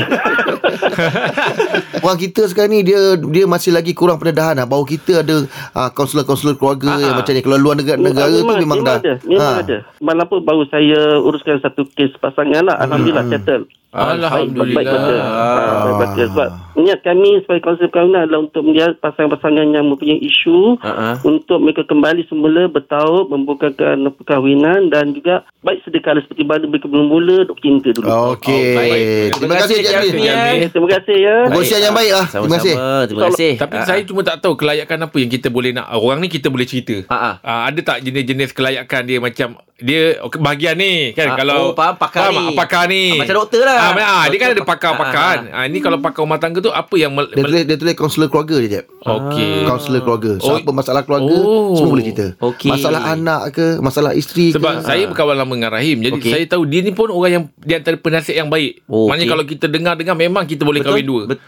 Orang 2.04 2.18
kita 2.20 2.44
sekarang 2.50 2.76
ni 2.76 2.80
dia 2.84 3.16
dia 3.16 3.44
masih 3.48 3.72
lagi 3.72 3.96
kurang 3.96 4.20
pendedahan 4.20 4.60
lah. 4.60 4.66
Bahawa 4.68 4.84
kita 4.84 5.24
ada 5.24 5.48
uh, 5.48 5.90
kaunselor-kaunselor 5.94 6.60
keluarga 6.60 7.00
yang 7.00 7.16
macam 7.16 7.32
ni. 7.32 7.40
Kalau 7.40 7.58
luar 7.58 7.76
negara, 7.80 7.98
negara 7.98 8.28
tu 8.28 8.44
memang, 8.44 8.80
dah. 8.84 8.98
ada. 9.00 9.14
Memang 9.24 9.54
ha. 9.56 9.62
ada. 9.64 9.76
Malam 10.02 10.26
pun 10.28 10.40
baru 10.44 10.62
saya 10.68 11.16
uruskan 11.22 11.62
satu 11.64 11.88
kes 11.96 12.12
pasangan 12.20 12.68
lah. 12.68 12.76
Alhamdulillah 12.84 13.24
settle. 13.32 13.64
Alhamdulillah. 13.92 14.72
Baik 14.72 14.88
baca. 14.88 15.16
Ah, 15.20 15.92
baik. 16.00 16.32
Sebab 16.32 16.48
niat 16.72 16.98
kami 17.04 17.44
sebagai 17.44 17.62
kaunselor 17.62 17.88
perkahwinan 17.88 18.20
adalah 18.24 18.40
untuk 18.42 18.62
melihat 18.64 18.96
pasangan-pasangan 18.98 19.66
yang 19.68 19.84
mempunyai 19.86 20.16
isu 20.18 20.80
Ha-ha. 20.80 21.20
untuk 21.22 21.60
mereka 21.60 21.84
kembali 21.84 22.24
semula 22.24 22.64
bertaub, 22.66 23.28
membukakan 23.28 24.08
perkahwinan 24.16 24.88
dan 24.88 25.12
juga 25.12 25.44
baik 25.60 25.84
sedia 25.84 26.00
kala 26.00 26.24
seperti 26.24 26.42
mana 26.42 26.64
mereka 26.64 26.88
bermula 26.88 27.44
duk 27.44 27.60
cinta 27.60 27.92
dulu. 27.92 28.08
Okey. 28.34 28.56
Oh, 28.72 28.80
baik. 28.80 29.28
Terima 29.36 29.54
kasih 29.60 29.76
Cik 29.78 29.94
eh. 29.94 30.68
Terima 30.72 30.88
kasih 30.90 31.16
ya. 31.18 31.36
Perkongsian 31.46 31.80
yang 31.82 31.94
baik 31.94 32.12
lah. 32.12 32.26
Terima 32.26 32.56
kasih. 32.56 32.74
Terima 33.04 33.20
kasih. 33.28 33.52
Tapi 33.60 33.74
Ah, 33.74 33.84
saya 33.84 34.00
cuma 34.06 34.20
tak 34.22 34.40
tahu 34.40 34.54
kelayakan 34.54 35.04
apa 35.04 35.16
yang 35.18 35.28
kita 35.28 35.48
boleh 35.48 35.70
nak. 35.70 35.92
Orang 35.92 36.24
ni 36.24 36.32
kita 36.32 36.48
boleh 36.48 36.64
cerita. 36.64 37.04
Ah, 37.06 37.14
ah. 37.14 37.34
Ah, 37.42 37.60
ada 37.68 37.80
tak 37.80 38.00
jenis-jenis 38.00 38.50
kelayakan 38.52 39.02
dia 39.04 39.18
macam 39.18 39.48
dia 39.82 40.14
okay, 40.22 40.38
bahagian 40.38 40.78
ni 40.78 41.10
kan 41.10 41.34
Ah, 41.34 41.36
kalau 41.36 41.58
oh, 41.58 41.74
faham, 41.74 41.98
pakar 41.98 42.30
faham, 42.30 42.38
ni. 42.38 42.46
ah, 42.46 42.52
pakar 42.54 42.84
ni. 42.86 43.04
Ah, 43.10 43.18
macam 43.18 43.36
doktor 43.36 43.62
lah. 43.66 43.81
Ah, 43.82 43.94
ah, 43.96 44.24
dia 44.26 44.38
kan 44.38 44.48
ada 44.50 44.62
pakar-pakar. 44.62 45.36
ah, 45.46 45.58
Ah, 45.58 45.66
ni 45.66 45.78
kalau 45.78 45.98
pakar 45.98 46.22
rumah 46.22 46.36
tangga 46.36 46.58
tu 46.58 46.70
apa 46.70 46.94
yang 46.94 47.10
mel- 47.10 47.28
Dia 47.28 47.42
tulis, 47.42 47.62
dia 47.64 47.76
tulis 47.76 47.92
kaunselor 47.92 48.28
keluarga 48.28 48.56
je, 48.56 48.68
Jeb. 48.70 48.84
Okey. 49.00 49.64
Kaunselor 49.64 50.00
keluarga. 50.00 50.32
So, 50.38 50.48
Oh. 50.48 50.56
apa 50.56 50.70
masalah 50.70 51.02
keluarga, 51.02 51.34
Oh. 51.36 51.74
semua 51.74 51.90
boleh 51.90 52.04
cerita. 52.04 52.26
Okey. 52.38 52.70
Masalah 52.70 53.00
anak 53.08 53.40
ke, 53.50 53.66
masalah 53.78 54.12
isteri 54.12 54.52
Sebab 54.52 54.72
ke. 54.76 54.84
saya 54.84 55.02
berkawan 55.04 55.34
lama 55.34 55.52
dengan 55.52 55.72
Rahim 55.72 55.98
Jadi 56.00 56.18
Okey. 56.18 56.30
saya 56.30 56.44
tahu 56.46 56.62
Dia 56.64 56.80
ni 56.80 56.92
pun 56.92 57.08
orang 57.08 57.32
yang 57.32 57.44
Di 57.56 57.72
antara 57.74 57.96
penasihat 57.96 58.36
yang 58.36 58.48
baik 58.48 58.86
Oh, 58.86 59.06
Maknanya 59.06 59.20
okey. 59.20 59.32
kalau 59.32 59.44
kita 59.44 59.66
dengar-dengar 59.66 60.14
Memang 60.14 60.44
kita 60.44 60.62
boleh 60.62 60.80
kahwin 60.80 61.02
dua 61.02 61.22
Bet- 61.26 61.42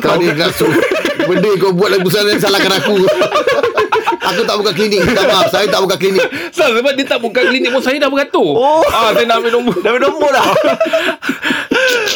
Kau 0.00 0.16
ni 0.16 0.28
rasu. 0.30 0.66
Benda 1.22 1.48
kau 1.56 1.70
buat 1.70 1.90
lagu 1.90 2.08
sana 2.08 2.32
salahkan 2.34 2.72
aku. 2.74 2.96
Aku 4.22 4.42
tak 4.44 4.56
buka 4.56 4.70
klinik. 4.70 5.00
Minta 5.02 5.22
maaf, 5.24 5.48
saya 5.48 5.66
tak 5.66 5.80
buka 5.80 5.96
klinik. 5.96 6.28
Sal, 6.50 6.72
Sebab 6.72 6.92
dia 6.92 7.06
tak 7.06 7.18
buka 7.18 7.40
klinik 7.42 7.70
pun 7.70 7.80
Saya 7.80 7.96
dah 7.96 8.06
beratur 8.06 8.52
Oh. 8.52 8.82
ah, 8.84 9.10
Saya 9.10 9.24
nak 9.24 9.40
ambil 9.40 9.52
nombor 9.54 9.76
Dah 9.80 9.90
nombor 9.96 10.30
dah. 10.30 10.46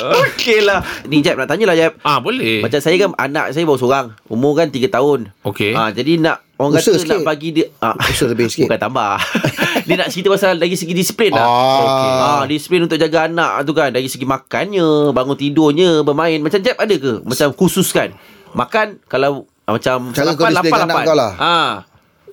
Okey 0.04 0.60
lah. 0.60 0.84
Ni 1.04 1.20
Jeb 1.20 1.34
nak 1.34 1.48
tanya 1.48 1.64
lah 1.64 1.76
Jeb. 1.76 1.96
Ah 2.02 2.20
boleh 2.20 2.60
Macam 2.60 2.76
saya 2.76 2.96
kan 2.96 3.16
anak 3.16 3.52
saya 3.52 3.64
baru 3.64 3.78
seorang. 3.78 4.06
Umur 4.26 4.52
kan 4.54 4.68
3 4.68 4.84
tahun. 4.86 5.32
Okey. 5.42 5.72
Ah 5.72 5.88
jadi 5.90 6.20
nak 6.20 6.44
orang 6.54 6.76
Usaha 6.76 6.92
kata 6.92 7.00
sikit. 7.00 7.10
nak 7.10 7.20
bagi 7.24 7.48
dia 7.50 7.66
ah, 7.80 7.94
Usaha 7.96 8.28
lebih 8.28 8.46
sikit. 8.46 8.68
Bukan 8.68 8.80
tambah. 8.80 9.16
dia 9.88 9.94
nak 9.96 10.08
cerita 10.10 10.28
pasal 10.30 10.52
dari 10.56 10.76
segi 10.76 10.92
disiplin 10.92 11.32
lah. 11.32 11.46
Ah. 11.46 11.80
Okey. 11.80 12.10
Ah 12.12 12.42
disiplin 12.44 12.80
untuk 12.84 12.98
jaga 12.98 13.26
anak 13.26 13.64
tu 13.64 13.72
kan 13.72 13.88
dari 13.88 14.06
segi 14.06 14.24
makannya, 14.24 15.10
bangun 15.10 15.36
tidurnya, 15.36 16.04
bermain. 16.04 16.38
Macam 16.38 16.60
Jeb 16.60 16.76
ada 16.76 16.94
ke? 16.94 17.24
Macam 17.24 17.48
khusus 17.54 17.88
kan? 17.90 18.12
Makan 18.52 19.00
kalau 19.06 19.48
ah, 19.64 19.74
macam 19.74 20.12
Cara 20.12 20.30
kau 20.34 20.46
disiplin 20.46 20.84
anak 20.84 20.96
kau 21.02 21.16
lah. 21.16 21.32
Ah. 21.40 21.72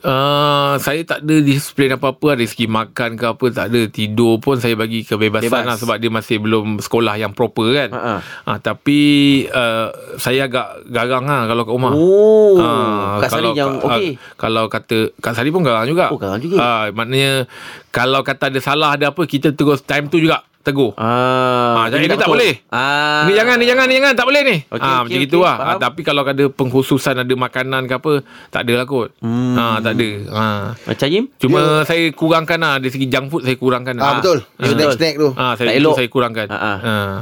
Uh, 0.02 0.76
saya 0.78 1.02
tak 1.04 1.22
ada 1.22 1.36
disiplin 1.40 1.94
apa-apa 1.94 2.34
Dari 2.34 2.44
segi 2.44 2.66
makan 2.66 3.14
ke 3.14 3.26
apa 3.28 3.46
Tak 3.48 3.70
ada 3.70 3.86
Tidur 3.86 4.38
pun 4.38 4.58
saya 4.58 4.74
bagi 4.74 5.02
kebebasan 5.02 5.46
Bebas. 5.46 5.62
lah 5.64 5.78
Sebab 5.78 5.96
dia 5.96 6.10
masih 6.10 6.38
belum 6.38 6.78
sekolah 6.78 7.16
yang 7.16 7.32
proper 7.32 7.70
kan 7.70 7.90
Ha-ha. 7.92 8.16
uh, 8.48 8.58
Tapi 8.58 9.00
uh, 9.48 9.88
Saya 10.18 10.46
agak 10.46 10.88
garang 10.88 11.24
lah 11.24 11.46
Kalau 11.46 11.62
kat 11.64 11.74
rumah 11.74 11.92
Oh. 11.94 12.58
Ah, 12.58 13.22
Kak 13.22 13.30
Sari 13.32 13.50
yang 13.54 13.78
ah, 13.80 13.94
okey. 13.94 14.18
kalau 14.36 14.66
kata 14.66 15.14
Kak 15.16 15.34
Sari 15.34 15.50
pun 15.50 15.62
garang 15.62 15.86
juga. 15.86 16.10
Oh, 16.10 16.18
garang 16.18 16.38
juga. 16.38 16.58
Ah, 16.58 16.84
maknanya 16.90 17.46
kalau 17.90 18.22
kata 18.22 18.50
ada 18.50 18.60
salah 18.60 18.94
ada 18.94 19.12
apa 19.12 19.22
kita 19.24 19.52
terus 19.52 19.80
time 19.82 20.08
tu 20.08 20.18
juga 20.18 20.42
tegur. 20.62 20.94
Ah, 20.96 21.76
Ah, 21.76 21.86
jadi 21.88 22.04
ni 22.04 22.14
tak 22.14 22.24
betul. 22.24 22.34
boleh. 22.34 22.54
Ah. 22.68 23.26
Ni 23.26 23.34
jangan 23.34 23.56
ni 23.56 23.66
jangan 23.66 23.86
ni 23.86 23.94
jangan 23.94 24.14
tak 24.14 24.26
boleh 24.26 24.42
ni. 24.42 24.58
Okey, 24.64 24.78
ah 24.78 24.90
okey, 24.96 24.96
macam 24.96 25.06
okey, 25.12 25.26
gitu 25.26 25.38
lah. 25.40 25.52
Ah, 25.52 25.60
faham. 25.68 25.80
tapi 25.82 26.02
kalau 26.02 26.22
ada 26.24 26.46
pengkhususan 26.48 27.16
ada 27.18 27.34
makanan 27.36 27.82
ke 27.84 27.94
apa 27.94 28.12
tak 28.48 28.62
ada 28.64 28.74
lah 28.76 28.86
kot. 28.86 29.10
Hmm. 29.20 29.54
Ah 29.54 29.78
tak 29.78 29.94
ada. 29.94 30.10
Ah 30.30 30.64
Macam 30.84 31.08
Yim? 31.08 31.26
Cuma 31.36 31.60
saya 31.84 32.04
kurangkan 32.12 32.58
lah 32.58 32.74
Dari 32.78 32.90
segi 32.90 33.08
junk 33.08 33.28
food 33.28 33.42
Saya 33.42 33.56
kurangkan 33.56 33.94
Ah, 33.98 34.18
betul. 34.18 34.38
Ah, 34.54 34.64
betul. 34.64 34.78
Snack-snack 34.94 35.14
tu. 35.16 35.30
ah, 35.34 35.54
saya, 35.54 35.68
Tak 35.68 35.74
itu 35.74 35.82
elok. 35.82 35.96
saya 35.96 36.08
kurangkan 36.08 36.48
Ah, 36.48 36.58
ah. 36.58 36.78
ah. 36.80 37.14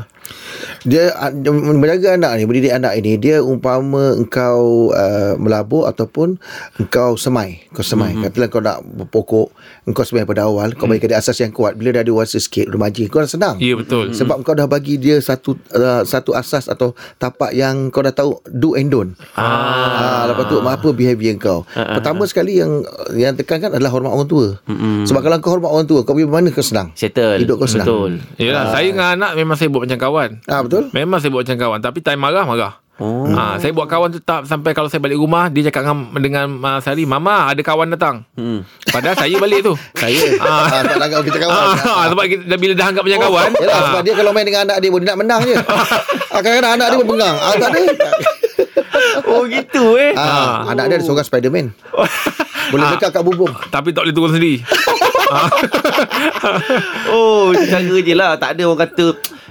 Dia 0.88 1.12
ah, 1.16 1.32
dia 1.32 1.52
menjaga 1.52 2.16
anak 2.16 2.32
ni, 2.40 2.44
mendidik 2.48 2.74
anak 2.74 2.94
ini, 2.96 3.20
dia 3.20 3.44
umpama 3.44 4.16
engkau 4.16 4.92
uh, 4.96 5.36
melabur 5.36 5.92
ataupun 5.92 6.40
engkau 6.80 7.20
semai. 7.20 7.68
Kau 7.76 7.84
semai. 7.84 8.16
Mm-hmm. 8.16 8.32
Katalah 8.32 8.48
kau 8.48 8.62
nak 8.64 8.78
berpokok, 8.84 9.48
engkau 9.90 10.04
semai 10.08 10.24
pada 10.24 10.48
awal, 10.48 10.72
kau 10.80 10.88
bagi 10.88 11.04
dia 11.12 11.20
asas 11.20 11.36
yang 11.44 11.52
kuat. 11.52 11.76
Bila 11.76 11.92
dah 11.92 12.02
ada 12.04 12.12
dewasa 12.12 12.40
sikit, 12.40 12.72
remaja, 12.72 13.04
kau 13.12 13.20
dah 13.20 13.32
senang. 13.32 13.56
Ya 13.60 13.76
betul 13.76 14.16
Sebab 14.16 14.42
kau 14.48 14.56
dah 14.56 14.72
bagi 14.72 14.96
dia 14.96 15.20
satu 15.20 15.60
uh, 15.76 16.08
satu 16.08 16.32
asas 16.38 16.72
atau 16.72 16.96
tapak 17.20 17.52
yang 17.52 17.92
kau 17.92 18.00
dah 18.00 18.16
tahu 18.16 18.40
do 18.48 18.80
and 18.80 18.92
don't. 18.94 19.20
Ah. 19.36 20.28
lepas 20.32 20.48
tu 20.48 20.64
apa 20.64 20.90
behavior 20.96 21.36
kau. 21.36 21.60
Pertama 21.76 22.24
sekali 22.30 22.62
yang 22.62 22.88
yang 23.16 23.36
tekankan 23.36 23.76
adalah 23.76 23.92
hormat 23.92 24.16
orang 24.16 24.30
tua. 24.30 24.48
Mm-hmm. 24.64 25.08
Sebab 25.12 25.22
kalau 25.26 25.38
kau 25.44 25.52
hormat 25.60 25.72
orang 25.76 25.88
tua, 25.90 26.08
kau 26.08 26.16
pergi 26.16 26.30
mana 26.30 26.50
kau 26.56 26.64
senang. 26.64 26.96
Settle. 26.96 27.44
Hidup 27.44 27.60
kau 27.60 27.68
senang. 27.68 27.88
Betul. 27.88 28.12
Yelah 28.40 28.72
saya 28.72 28.88
dengan 28.90 29.10
anak 29.16 29.32
Memang 29.40 29.56
saya 29.56 29.68
buat 29.72 29.88
macam 29.88 30.00
kawan 30.00 30.19
Ah 30.50 30.60
betul? 30.66 30.92
Memang 30.92 31.24
saya 31.24 31.32
buat 31.32 31.48
macam 31.48 31.58
kawan 31.60 31.80
Tapi 31.80 32.00
time 32.04 32.20
marah 32.20 32.44
Marah 32.44 32.74
Oh. 33.00 33.24
Ha, 33.32 33.56
saya 33.64 33.72
buat 33.72 33.88
kawan 33.88 34.12
tetap 34.12 34.44
sampai 34.44 34.76
kalau 34.76 34.92
saya 34.92 35.00
balik 35.00 35.16
rumah 35.16 35.48
dia 35.48 35.72
cakap 35.72 35.88
dengan 35.88 36.20
dengan 36.20 36.46
uh, 36.60 36.80
Sari, 36.84 37.08
"Mama, 37.08 37.48
ada 37.48 37.62
kawan 37.64 37.96
datang." 37.96 38.28
Hmm. 38.36 38.68
Padahal 38.92 39.16
saya 39.16 39.40
balik 39.40 39.64
tu. 39.64 39.74
Saya 40.00 40.36
ah, 40.44 40.84
tak 40.84 41.08
anggap 41.08 41.24
kita 41.24 41.40
kawan. 41.40 41.56
Ah, 41.80 42.06
sebab 42.12 42.24
kita, 42.28 42.56
bila 42.60 42.74
dah 42.76 42.88
anggap 42.92 43.04
macam 43.08 43.20
kawan. 43.24 43.50
Yalah 43.56 43.72
ah, 43.72 43.84
sebab 43.88 44.02
dia 44.04 44.14
kalau 44.20 44.32
main 44.36 44.44
dengan 44.44 44.62
anak 44.68 44.78
dia 44.84 44.90
pun 44.92 45.00
dia 45.00 45.10
nak 45.16 45.20
menang 45.24 45.42
je. 45.48 45.56
ah, 46.36 46.40
kadang-kadang 46.44 46.74
anak 46.76 46.88
dia 46.92 46.98
pun 47.00 47.08
bengang. 47.08 47.36
Ah, 47.40 47.54
tak 47.56 47.70
ada. 47.72 47.80
Oh 49.30 49.48
gitu 49.48 49.96
eh. 49.96 50.12
Ah, 50.18 50.68
anak 50.68 50.92
dia 50.92 50.96
ada 51.00 51.06
seorang 51.06 51.24
Spiderman. 51.24 51.72
Boleh 52.74 52.86
dekat 52.98 53.16
kat 53.16 53.24
bubung. 53.24 53.54
tapi 53.72 53.96
tak 53.96 54.04
boleh 54.04 54.16
turun 54.16 54.36
sendiri. 54.36 54.60
Oh, 57.14 57.54
cara 57.56 57.96
je 57.96 58.14
lah. 58.18 58.36
Tak 58.36 58.60
ada 58.60 58.62
orang 58.68 58.82
kata 58.90 59.06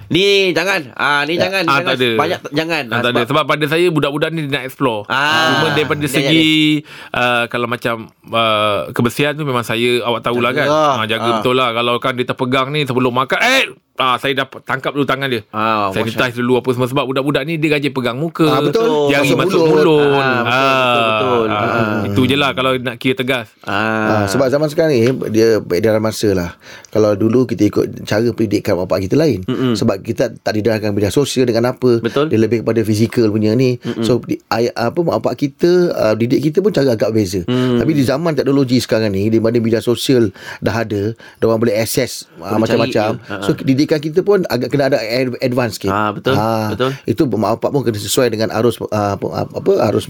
ni 0.09 0.27
jangan. 0.51 0.81
Ah 0.93 1.23
ni 1.23 1.37
jangan, 1.37 1.63
Ah, 1.63 1.79
jangan. 1.79 1.87
tak 1.87 1.97
ada. 1.97 2.09
Banyak 2.15 2.41
jangan. 2.51 2.83
Ah, 2.87 3.01
tak 3.01 3.11
ada. 3.11 3.23
Sebab 3.25 3.45
pada 3.45 3.65
saya 3.65 3.87
budak-budak 3.89 4.31
ni 4.31 4.45
dia 4.45 4.53
nak 4.55 4.65
explore. 4.65 5.05
Ah, 5.07 5.53
Cuma 5.55 5.67
daripada 5.73 5.99
dia 5.99 6.11
segi 6.11 6.81
uh, 7.13 7.45
kalau 7.47 7.67
macam 7.67 7.95
uh, 8.27 8.89
kebersihan 8.91 9.33
tu 9.33 9.43
memang 9.43 9.63
saya 9.63 10.01
awak 10.03 10.21
tahulah 10.23 10.51
kan. 10.51 10.65
Jaga 10.65 10.73
lah. 10.73 10.95
Ah, 10.95 11.07
jaga 11.07 11.23
Ah. 11.23 11.35
betul 11.37 11.55
lah. 11.55 11.69
Kalau 11.73 11.95
kan 11.99 12.13
dia 12.13 12.25
terpegang 12.25 12.69
ni 12.69 12.83
sebelum 12.83 13.13
makan 13.13 13.39
eh 13.39 13.65
Ah, 13.99 14.15
saya 14.15 14.31
dah 14.33 14.47
tangkap 14.63 14.95
dulu 14.95 15.03
tangan 15.03 15.27
dia. 15.27 15.43
Ah, 15.51 15.91
saya 15.91 16.07
sanitize 16.07 16.39
dulu 16.39 16.57
apa 16.57 16.71
semua 16.71 16.87
sebab 16.87 17.05
budak-budak 17.05 17.43
ni 17.43 17.59
dia 17.59 17.75
rajin 17.75 17.91
pegang 17.91 18.15
muka. 18.15 18.47
Ah, 18.47 18.63
betul. 18.63 19.11
Jari 19.11 19.27
Masuk 19.29 19.39
masuk 19.41 19.61
mulut. 19.61 19.83
mulut. 19.83 20.23
Ah, 20.23 20.39
betul, 20.39 20.63
betul, 20.79 21.03
betul. 21.05 21.47
Ah, 21.49 21.59
Ah. 21.59 22.01
Itu 22.07 22.21
je 22.25 22.37
lah 22.37 22.51
kalau 22.53 22.73
nak 22.77 22.95
kira 22.97 23.15
tegas. 23.15 23.51
Ah. 23.61 24.23
Ah, 24.23 24.25
sebab 24.25 24.47
zaman 24.47 24.69
sekarang 24.69 24.93
ni 24.93 25.03
dia 25.29 25.49
edaran 25.73 25.99
masa 25.99 26.31
lah. 26.31 26.55
Kalau 26.89 27.13
dulu 27.13 27.43
kita 27.45 27.67
ikut 27.67 28.07
cara 28.07 28.23
pendidikan 28.33 28.79
bapak 28.79 29.03
kita 29.03 29.15
lain. 29.15 29.43
Mm-mm. 29.45 29.75
Sebab 29.75 29.99
kita 30.01 30.31
tak 30.33 30.55
didahkan 30.55 30.91
media 30.91 31.11
sosial 31.11 31.45
dengan 31.45 31.75
apa. 31.75 31.99
Betul. 31.99 32.31
Dia 32.31 32.39
lebih 32.39 32.63
kepada 32.63 32.81
fizikal 32.81 33.27
punya 33.29 33.53
ni. 33.53 33.77
Mm-mm. 33.77 34.07
So 34.07 34.23
di, 34.23 34.39
ay, 34.49 34.71
apa 34.71 34.95
bapak 34.97 35.35
kita 35.37 35.71
uh, 35.91 36.15
didik 36.15 36.39
kita 36.45 36.63
pun 36.63 36.71
cara 36.71 36.95
agak 36.95 37.11
beza. 37.11 37.43
Mm. 37.45 37.83
Tapi 37.83 37.93
di 37.93 38.03
zaman 38.03 38.33
teknologi 38.33 38.79
sekarang 38.79 39.11
ni 39.11 39.27
di 39.27 39.37
mana 39.37 39.59
media 39.59 39.83
sosial 39.83 40.31
dah 40.61 40.77
ada, 40.79 41.13
orang 41.41 41.59
boleh 41.59 41.75
akses 41.75 42.31
uh, 42.39 42.55
Boleh 42.55 42.63
macam-macam. 42.63 43.11
cari, 43.19 43.27
ya. 43.27 43.43
So 43.43 43.51
didikan 43.89 44.05
kita 44.05 44.21
pun 44.21 44.45
agak 44.45 44.69
kena 44.69 44.93
ada 44.93 45.01
ad- 45.01 45.41
advance 45.41 45.81
sikit. 45.81 45.89
Ah, 45.89 46.13
betul, 46.13 46.37
betul. 46.69 46.91
Itu 47.09 47.25
mak 47.31 47.57
bapak 47.57 47.71
pun 47.73 47.81
kena 47.83 47.97
sesuai 47.97 48.29
dengan 48.29 48.53
arus 48.53 48.77
uh, 48.79 49.17
apa, 49.17 49.73
arus 49.89 50.05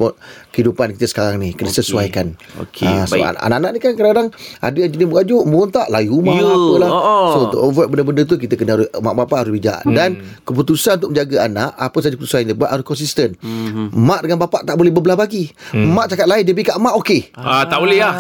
kehidupan 0.51 0.99
kita 0.99 1.07
sekarang 1.07 1.39
ni 1.39 1.55
kena 1.55 1.71
Okey. 1.71 1.79
sesuaikan. 1.79 2.35
Okey, 2.59 2.91
Ah, 2.91 3.07
so 3.07 3.15
baik. 3.15 3.23
an- 3.25 3.39
anak-anak 3.41 3.71
ni 3.71 3.79
kan 3.79 3.93
kadang-kadang 3.95 4.29
ada 4.59 4.77
yang 4.77 4.91
jenis 4.91 5.07
merajuk 5.07 5.43
merontak 5.47 5.87
lari 5.87 6.11
rumah 6.11 6.35
Ya, 6.35 6.43
apalah. 6.45 6.91
oh, 6.91 6.99
oh. 6.99 7.27
So 7.29 7.37
untuk 7.47 7.61
avoid 7.65 7.87
benda-benda 7.89 8.23
tu 8.25 8.35
kita 8.37 8.55
kena 8.55 8.75
mak 8.99 9.15
bapak 9.17 9.39
harus 9.41 9.53
bijak 9.55 9.79
Hmm. 9.81 9.95
dan 9.95 10.11
keputusan 10.43 10.99
untuk 10.99 11.15
menjaga 11.15 11.37
anak 11.45 11.71
apa 11.73 11.97
saja 12.01 12.15
keputusan 12.15 12.39
yang 12.41 12.49
dia 12.49 12.59
buat 12.59 12.71
harus 12.73 12.83
konsisten. 12.85 13.39
Hmm. 13.39 13.95
Mak 13.95 14.27
dengan 14.27 14.39
bapak 14.41 14.67
tak 14.67 14.75
boleh 14.75 14.91
berbelah 14.91 15.15
bagi. 15.17 15.47
Mak 15.71 16.11
cakap 16.11 16.27
lain 16.27 16.43
dia 16.43 16.51
pikat 16.53 16.77
mak 16.77 16.99
okey. 16.99 17.31
Ah, 17.33 17.63
tak 17.63 17.79
boleh 17.79 18.03
lah. 18.03 18.15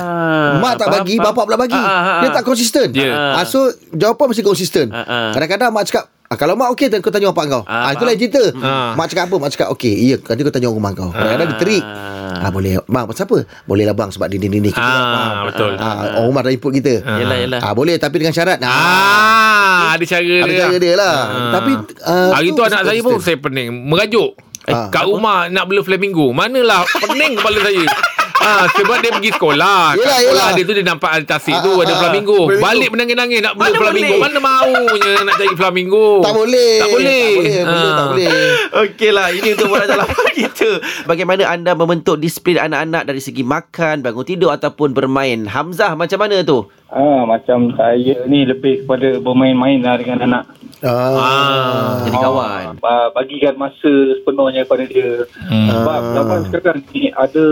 Mak 0.58 0.74
tak 0.76 0.88
bagi, 0.92 1.18
bapak 1.18 1.42
pula 1.42 1.56
bagi. 1.56 1.74
Ah, 1.74 1.82
ah, 1.82 1.98
ah. 1.98 2.20
Dia 2.20 2.28
tak 2.30 2.44
konsisten. 2.44 2.86
Ya. 2.92 3.34
Ah, 3.34 3.44
so 3.44 3.66
jawapan 3.90 4.30
mesti 4.30 4.42
konsisten. 4.42 4.86
Ah, 4.90 5.02
ah. 5.02 5.30
Kadang-kadang 5.48 5.72
mak 5.72 5.84
cakap 5.84 6.04
Ah, 6.28 6.36
kalau 6.36 6.52
mak 6.52 6.68
okey, 6.76 6.92
kau 7.00 7.08
tanya 7.08 7.32
bapak 7.32 7.44
kau. 7.48 7.62
Ah, 7.64 7.88
Ah, 7.88 7.90
itu 7.90 8.04
faham. 8.04 8.08
lain 8.12 8.18
cerita. 8.20 8.44
Ah. 8.60 8.92
Mak 8.92 9.08
cakap 9.08 9.24
apa? 9.24 9.36
Mak 9.40 9.48
cakap 9.48 9.68
okey. 9.72 9.94
Iya, 9.96 10.20
nanti 10.20 10.44
kau 10.44 10.52
tanya 10.52 10.68
rumah 10.68 10.92
kau. 10.92 11.08
Kadang-kadang 11.08 11.48
dia 11.48 11.56
terik. 11.56 11.84
Ah, 12.38 12.50
boleh. 12.52 12.76
Bang, 12.84 13.08
pasal 13.08 13.24
apa? 13.24 13.38
Boleh 13.64 13.88
lah 13.88 13.96
bang 13.96 14.12
sebab 14.12 14.28
dia 14.28 14.36
ni 14.38 14.60
ni. 14.60 14.68
Ah, 14.70 15.48
betul. 15.48 15.72
Ah, 15.74 16.12
orang 16.12 16.28
rumah 16.28 16.40
dah 16.44 16.52
input 16.52 16.68
kita. 16.70 17.00
Yelah, 17.00 17.38
yelah. 17.40 17.60
Ah, 17.64 17.72
boleh 17.72 17.96
tapi 17.96 18.20
dengan 18.20 18.36
syarat. 18.36 18.60
Ah, 18.60 18.68
Ah, 18.68 19.96
ada 19.96 20.04
cara 20.04 20.20
ada 20.20 20.44
dia. 20.46 20.60
cara 20.62 20.76
dia 20.76 20.94
lah. 20.94 21.16
Ah. 21.16 21.52
Tapi 21.56 21.72
ah, 22.04 22.30
Hari 22.36 22.48
tu 22.52 22.60
anak 22.60 22.82
saya 22.84 23.00
pun 23.00 23.16
saya 23.18 23.36
pening 23.38 23.68
Merajuk 23.88 24.30
Eh, 24.60 24.76
Ah. 24.76 24.92
kat 24.92 25.08
rumah 25.08 25.48
nak 25.48 25.64
bela 25.64 25.80
flamingo. 25.80 26.28
Manalah 26.30 26.84
pening 26.84 27.40
kepala 27.40 27.56
saya. 27.58 27.88
Ah, 28.48 28.64
sebab 28.70 28.96
dia 28.98 29.12
pergi 29.12 29.30
sekolah. 29.30 29.92
Kat 29.92 30.00
Yelah, 30.00 30.18
sekolah 30.18 30.24
yelah. 30.40 30.56
dia 30.56 30.64
tu 30.64 30.72
dia 30.72 30.84
nampak 30.86 31.10
ada 31.10 31.24
tasik 31.28 31.52
Ah, 31.52 31.60
tu 31.60 31.70
ah, 31.70 31.78
ada 31.78 31.92
ah, 31.92 31.98
flamingo. 31.98 32.38
flamingo. 32.42 32.64
Balik 32.64 32.88
menangis-nangis 32.90 33.38
nak 33.38 33.52
Mana 33.54 33.76
flamingo. 33.76 34.08
boleh? 34.08 34.22
Mana 34.24 34.38
maunya 34.40 35.12
nak 35.20 35.34
cari 35.36 35.54
flamingo. 35.54 36.06
Tak 36.18 36.32
boleh 36.32 36.72
Tak 36.74 36.88
boleh. 36.88 37.26
Tak 37.28 37.36
boleh, 37.36 37.58
tak 37.60 37.68
Ah. 37.98 38.08
boleh. 38.08 38.36
Okey 38.82 39.10
lah 39.10 39.26
Ini 39.30 39.48
untuk 39.52 39.66
borak 39.68 39.86
dalam 39.86 40.08
kita 40.38 40.70
Bagaimana 41.04 41.42
anda 41.46 41.72
membentuk 41.72 42.16
disiplin 42.16 42.56
anak-anak 42.58 43.02
Dari 43.04 43.18
segi 43.18 43.42
makan 43.42 44.00
Bangun 44.00 44.22
tidur 44.22 44.50
Ataupun 44.50 44.92
bermain 44.92 45.44
Hamzah 45.44 45.92
macam 45.92 46.18
mana 46.18 46.40
tu? 46.40 46.64
Ah, 46.88 47.22
macam 47.22 47.68
saya 47.74 48.24
ni 48.24 48.44
lebih 48.44 48.80
kepada 48.80 49.18
bermain-main 49.18 49.76
lah 49.78 49.96
dengan 49.96 50.24
anak. 50.24 50.44
Ah. 50.80 52.00
Jadi 52.00 52.16
kawan 52.16 52.80
Ah, 52.80 53.12
bagikan 53.12 53.54
masa 53.54 53.92
sepenuhnya 54.14 54.64
kepada 54.64 54.88
dia. 54.88 55.28
Hmm. 55.42 55.68
Sebab 55.68 56.00
zaman 56.14 56.38
sekarang 56.48 56.78
ni 56.88 57.12
ada 57.12 57.44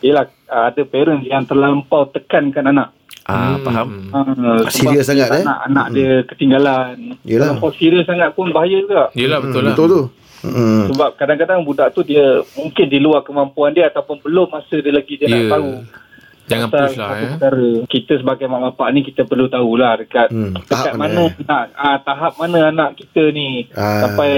Yelah, 0.00 0.24
ah, 0.46 0.68
ada 0.68 0.82
parents 0.82 1.24
yang 1.24 1.44
terlampau 1.44 2.08
tekankan 2.08 2.66
anak. 2.66 2.88
Ah, 3.22 3.60
faham 3.60 4.10
Ah, 4.10 4.64
Serius 4.66 5.06
sangat, 5.06 5.28
eh? 5.30 5.44
anak, 5.44 5.58
anak 5.64 5.86
dia 5.92 6.10
ketinggalan. 6.24 7.14
Yelah. 7.22 7.52
Terlampau 7.52 7.70
serius 7.72 8.02
sangat 8.04 8.32
pun 8.32 8.50
bahaya 8.50 8.80
juga. 8.80 9.12
Yelah 9.14 9.38
betul 9.38 9.62
lah. 9.62 9.72
Betul 9.72 9.86
tu. 9.86 10.02
Hmm. 10.40 10.88
Sebab 10.88 11.14
kadang-kadang 11.14 11.60
budak 11.62 11.92
tu 11.92 12.00
dia 12.00 12.24
mungkin 12.56 12.88
di 12.88 12.96
luar 12.96 13.20
kemampuan 13.20 13.70
dia 13.70 13.86
ataupun 13.86 14.24
belum 14.24 14.48
masa 14.48 14.72
dia 14.74 14.88
lagi 14.88 15.14
dia 15.14 15.28
Ya. 15.28 15.36
nak 15.36 15.52
tahu. 15.52 15.70
Jangan 16.50 16.66
Pasal 16.66 16.82
push 16.82 16.96
lah 16.96 17.10
eh. 17.12 17.30
perkara, 17.30 17.68
Kita 17.86 18.12
sebagai 18.18 18.46
mak 18.48 18.60
bapak 18.66 18.88
ni 18.90 19.00
kita 19.04 19.22
perlu 19.22 19.46
tahulah 19.46 19.92
dekat 19.96 20.28
Hmm, 20.28 20.50
dekat 20.50 20.66
tahap 20.66 20.94
mana 20.96 21.14
mana, 21.14 21.22
anak 21.38 21.64
ah, 21.78 21.98
tahap 22.00 22.32
mana 22.34 22.58
anak 22.66 22.90
kita 22.98 23.22
ni 23.30 23.48
Ah. 23.70 24.02
sampai 24.02 24.32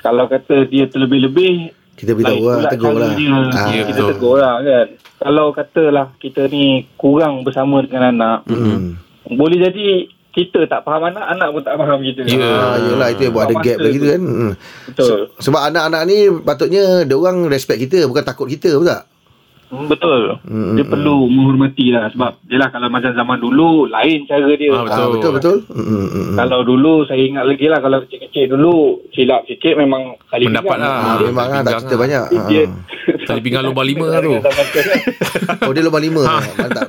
kalau 0.00 0.26
kata 0.26 0.66
dia 0.66 0.88
terlebih-lebih 0.88 1.70
Kita 2.00 2.16
beritahu 2.16 2.42
lah, 2.42 2.64
tegur 2.66 2.96
lah. 2.96 3.12
Ah. 3.12 3.68
Ya, 3.68 3.82
kita 3.84 4.00
betul. 4.00 4.10
tegur 4.16 4.36
lah 4.40 4.54
kan. 4.58 4.86
Kalau 5.20 5.46
katalah 5.52 6.06
kita 6.16 6.48
ni 6.48 6.88
kurang 6.96 7.44
bersama 7.44 7.84
dengan 7.84 8.08
anak, 8.10 8.38
Hmm. 8.48 8.96
boleh 9.28 9.60
jadi 9.60 10.08
kita 10.30 10.64
tak 10.64 10.86
faham 10.86 11.10
anak, 11.10 11.26
anak 11.26 11.48
pun 11.52 11.60
tak 11.60 11.76
faham 11.76 11.98
kita. 12.00 12.22
Ya. 12.24 12.40
Ah, 12.40 12.78
yelah 12.80 13.08
itu 13.10 13.28
yang 13.28 13.34
buat 13.34 13.50
ada 13.50 13.54
gap 13.60 13.78
lagi 13.82 13.98
tu 13.98 14.02
tu. 14.02 14.08
kan. 14.08 14.22
Hmm. 14.22 14.52
Betul. 14.88 15.18
Sebab 15.36 15.60
anak-anak 15.68 16.02
ni 16.08 16.16
patutnya 16.40 16.82
dia 17.04 17.16
orang 17.18 17.44
respect 17.50 17.82
kita 17.82 18.08
bukan 18.08 18.24
takut 18.24 18.48
kita 18.48 18.72
betul 18.72 18.88
tak? 18.88 19.04
Hmm, 19.70 19.86
Betul. 19.86 20.34
Hmm, 20.42 20.74
Dia 20.74 20.82
hmm, 20.82 20.90
perlu 20.90 21.14
menghormati 21.26 21.88
lah 21.88 22.10
sebab 22.10 22.42
yelah 22.44 22.68
kalau 22.68 22.86
macam 22.86 23.10
zaman 23.10 23.38
dulu 23.38 23.86
lain 23.86 24.26
cara 24.26 24.50
dia. 24.52 24.70
Ah, 24.72 24.82
Ah, 24.82 24.84
Betul. 24.84 25.08
betul 25.12 25.30
betul. 25.32 25.56
Hmm, 25.70 25.86
hmm, 25.86 26.06
hmm. 26.10 26.36
Kalau 26.36 26.58
dulu 26.60 26.92
saya 27.04 27.22
ingat 27.22 27.44
lagi 27.44 27.66
lah 27.66 27.78
kalau 27.78 28.02
kecil-kecil 28.02 28.50
dulu 28.50 28.72
silap 29.10 29.46
sikit 29.46 29.74
memang 29.74 30.18
tali 30.26 30.44
Pendapat 30.44 30.66
pinggang. 30.68 30.82
lah. 30.82 31.06
Ah, 31.06 31.18
memang 31.20 31.46
lah 31.48 31.60
tak 31.60 31.72
cerita 31.78 31.88
lah. 31.88 32.00
banyak. 32.00 32.22
Dia, 32.46 32.62
Ah. 32.62 32.68
Tali 33.30 33.40
pinggang 33.40 33.62
lubang 33.62 33.86
lima 33.86 34.06
lah 34.08 34.20
tu. 34.20 34.34
Ah. 34.34 34.42
Oh 35.66 35.72
dia 35.72 35.82
lubang 35.82 36.00
lima. 36.00 36.22
Ha. 36.24 36.36
Mantap. 36.56 36.88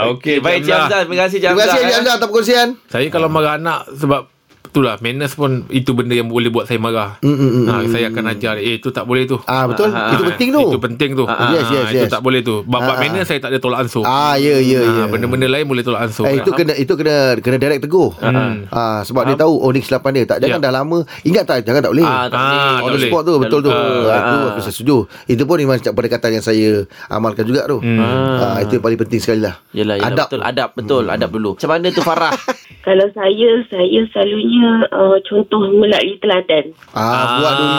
Okey 0.10 0.36
baik 0.38 0.62
Cik 0.62 0.72
Hamzah 0.72 1.00
Terima 1.02 1.16
kasih 1.20 1.36
Cik 1.36 1.46
Terima 1.46 1.52
Hamzah 1.52 1.66
kasih 1.66 1.78
Encik 1.78 1.86
eh. 1.86 1.96
Hamzah 1.96 2.14
atas 2.14 2.26
perkongsian. 2.26 2.68
Saya 2.86 3.06
kalau 3.08 3.28
marah 3.28 3.54
anak 3.56 3.80
sebab 3.92 4.22
itulah 4.62 4.94
manners 4.98 5.32
pun 5.32 5.66
itu 5.68 5.90
benda 5.90 6.12
yang 6.12 6.26
boleh 6.26 6.46
buat 6.46 6.62
saya 6.62 6.76
marah. 6.76 7.18
Hmm, 7.18 7.32
hmm, 7.32 7.50
hmm, 7.50 7.64
Ha, 7.64 7.74
hmm. 7.76 7.88
saya 7.88 8.04
akan 8.06 8.24
ajar 8.28 8.54
dia, 8.54 8.62
eh 8.62 8.74
itu 8.76 8.88
tak 8.88 9.02
boleh 9.02 9.24
tu. 9.24 9.34
Ah 9.44 9.66
betul. 9.66 9.88
Ah, 9.88 10.10
Itu 10.10 10.22
Ah, 10.22 10.28
penting 10.28 10.48
tu. 10.50 10.62
Itu 10.62 10.78
penting 10.78 11.10
tu. 11.12 11.24
Ah, 11.24 11.50
yes, 11.50 11.66
yes, 11.66 11.86
Itu 11.90 11.96
yes. 11.98 12.10
tak 12.10 12.22
boleh 12.22 12.40
tu. 12.40 12.62
Bab 12.62 12.78
Ah, 12.78 12.86
ah. 12.88 12.96
manners 12.96 13.26
saya 13.26 13.38
tak 13.38 13.50
ada 13.50 13.58
tolak 13.58 13.82
ansur. 13.82 14.04
Ah 14.04 14.36
ya 14.36 14.56
ya 14.56 14.78
ya. 14.78 15.02
Ah, 15.02 15.06
benda-benda 15.06 15.46
lain 15.46 15.64
boleh 15.64 15.80
tolak 15.80 16.06
ansur. 16.06 16.22
Eh, 16.24 16.38
itu 16.38 16.50
kena 16.50 16.74
itu 16.74 16.92
kena 16.94 17.16
kena 17.36 17.56
direct 17.56 17.82
tegur. 17.82 18.14
Hmm. 18.16 18.68
Ah 18.68 19.02
sebab 19.02 19.24
dia 19.24 19.36
tahu 19.36 19.54
oh 19.54 19.70
ni 19.70 19.80
kesilapan 19.80 20.10
dia. 20.12 20.24
Tak 20.28 20.38
jangan 20.38 20.58
Ya. 20.58 20.64
dah 20.64 20.72
lama 20.76 20.98
ingat 21.24 21.44
tak 21.44 21.56
jangan 21.62 21.80
tak 21.80 21.90
boleh. 21.90 22.06
Ah, 22.06 22.24
tak 22.26 22.36
Ah, 22.36 22.46
boleh. 22.46 22.54
On 22.54 22.62
tak 22.62 22.78
the 22.78 22.90
boleh. 22.92 23.08
spot 23.08 23.22
tu 23.22 23.32
betul 23.38 23.60
tu. 23.60 23.70
Ah, 23.70 23.78
Ah, 23.80 24.18
itu 24.20 24.36
ah. 24.36 24.50
aku 24.50 24.60
setuju. 24.62 24.96
Itu 25.26 25.42
pun 25.44 25.56
memang 25.56 25.78
pendekatan 25.80 26.30
yang 26.32 26.44
saya 26.44 26.68
amalkan 27.08 27.42
juga 27.42 27.66
tu. 27.66 27.78
Hmm. 27.80 27.98
Ah, 28.38 28.58
itu 28.60 28.76
yang 28.76 28.84
paling 28.84 29.00
penting 29.00 29.18
sekali 29.18 29.40
lah. 29.40 29.58
Adab. 30.00 30.26
betul 30.28 30.40
adab 30.42 30.68
betul 30.72 31.04
adab 31.06 31.30
dulu. 31.32 31.50
Macam 31.54 31.70
mana 31.70 31.86
tu 31.90 32.02
Farah? 32.02 32.34
Kalau 32.80 33.04
saya, 33.12 33.60
saya 33.68 34.00
selalunya 34.08 34.49
uh, 34.86 35.18
contoh 35.22 35.60
melalui 35.70 36.18
teladan. 36.18 36.74
Ah, 36.90 37.38
buat 37.38 37.54
dulu. 37.54 37.78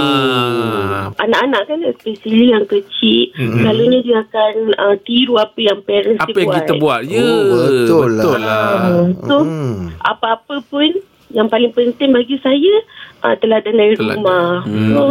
Anak-anak 1.20 1.62
kan 1.66 1.80
especially 1.86 2.50
yang 2.50 2.66
kecil, 2.66 3.30
mm-hmm. 3.32 3.56
selalunya 3.58 4.00
dia 4.02 4.18
akan 4.22 4.54
uh, 4.76 4.96
tiru 5.02 5.36
apa 5.36 5.60
yang 5.60 5.80
parents 5.82 6.20
Apa 6.20 6.30
dia 6.30 6.38
yang 6.38 6.48
buat. 6.48 6.58
kita 6.58 6.74
buat? 6.78 7.02
Ya, 7.04 7.22
Oh, 7.22 7.42
betul 7.44 8.08
lah. 8.08 8.24
betul 8.24 8.40
lah. 8.40 8.70
Uh, 8.72 9.06
so, 9.22 9.36
Hmm. 9.42 9.78
apa-apa 10.00 10.56
pun 10.66 10.90
yang 11.30 11.48
paling 11.48 11.72
penting 11.72 12.12
bagi 12.12 12.36
saya 12.38 12.74
uh, 13.22 13.36
teladan 13.36 13.74
dari 13.74 13.96
Teladan. 13.96 14.16
rumah. 14.18 14.50
Hmm. 14.64 14.90
So, 14.90 15.02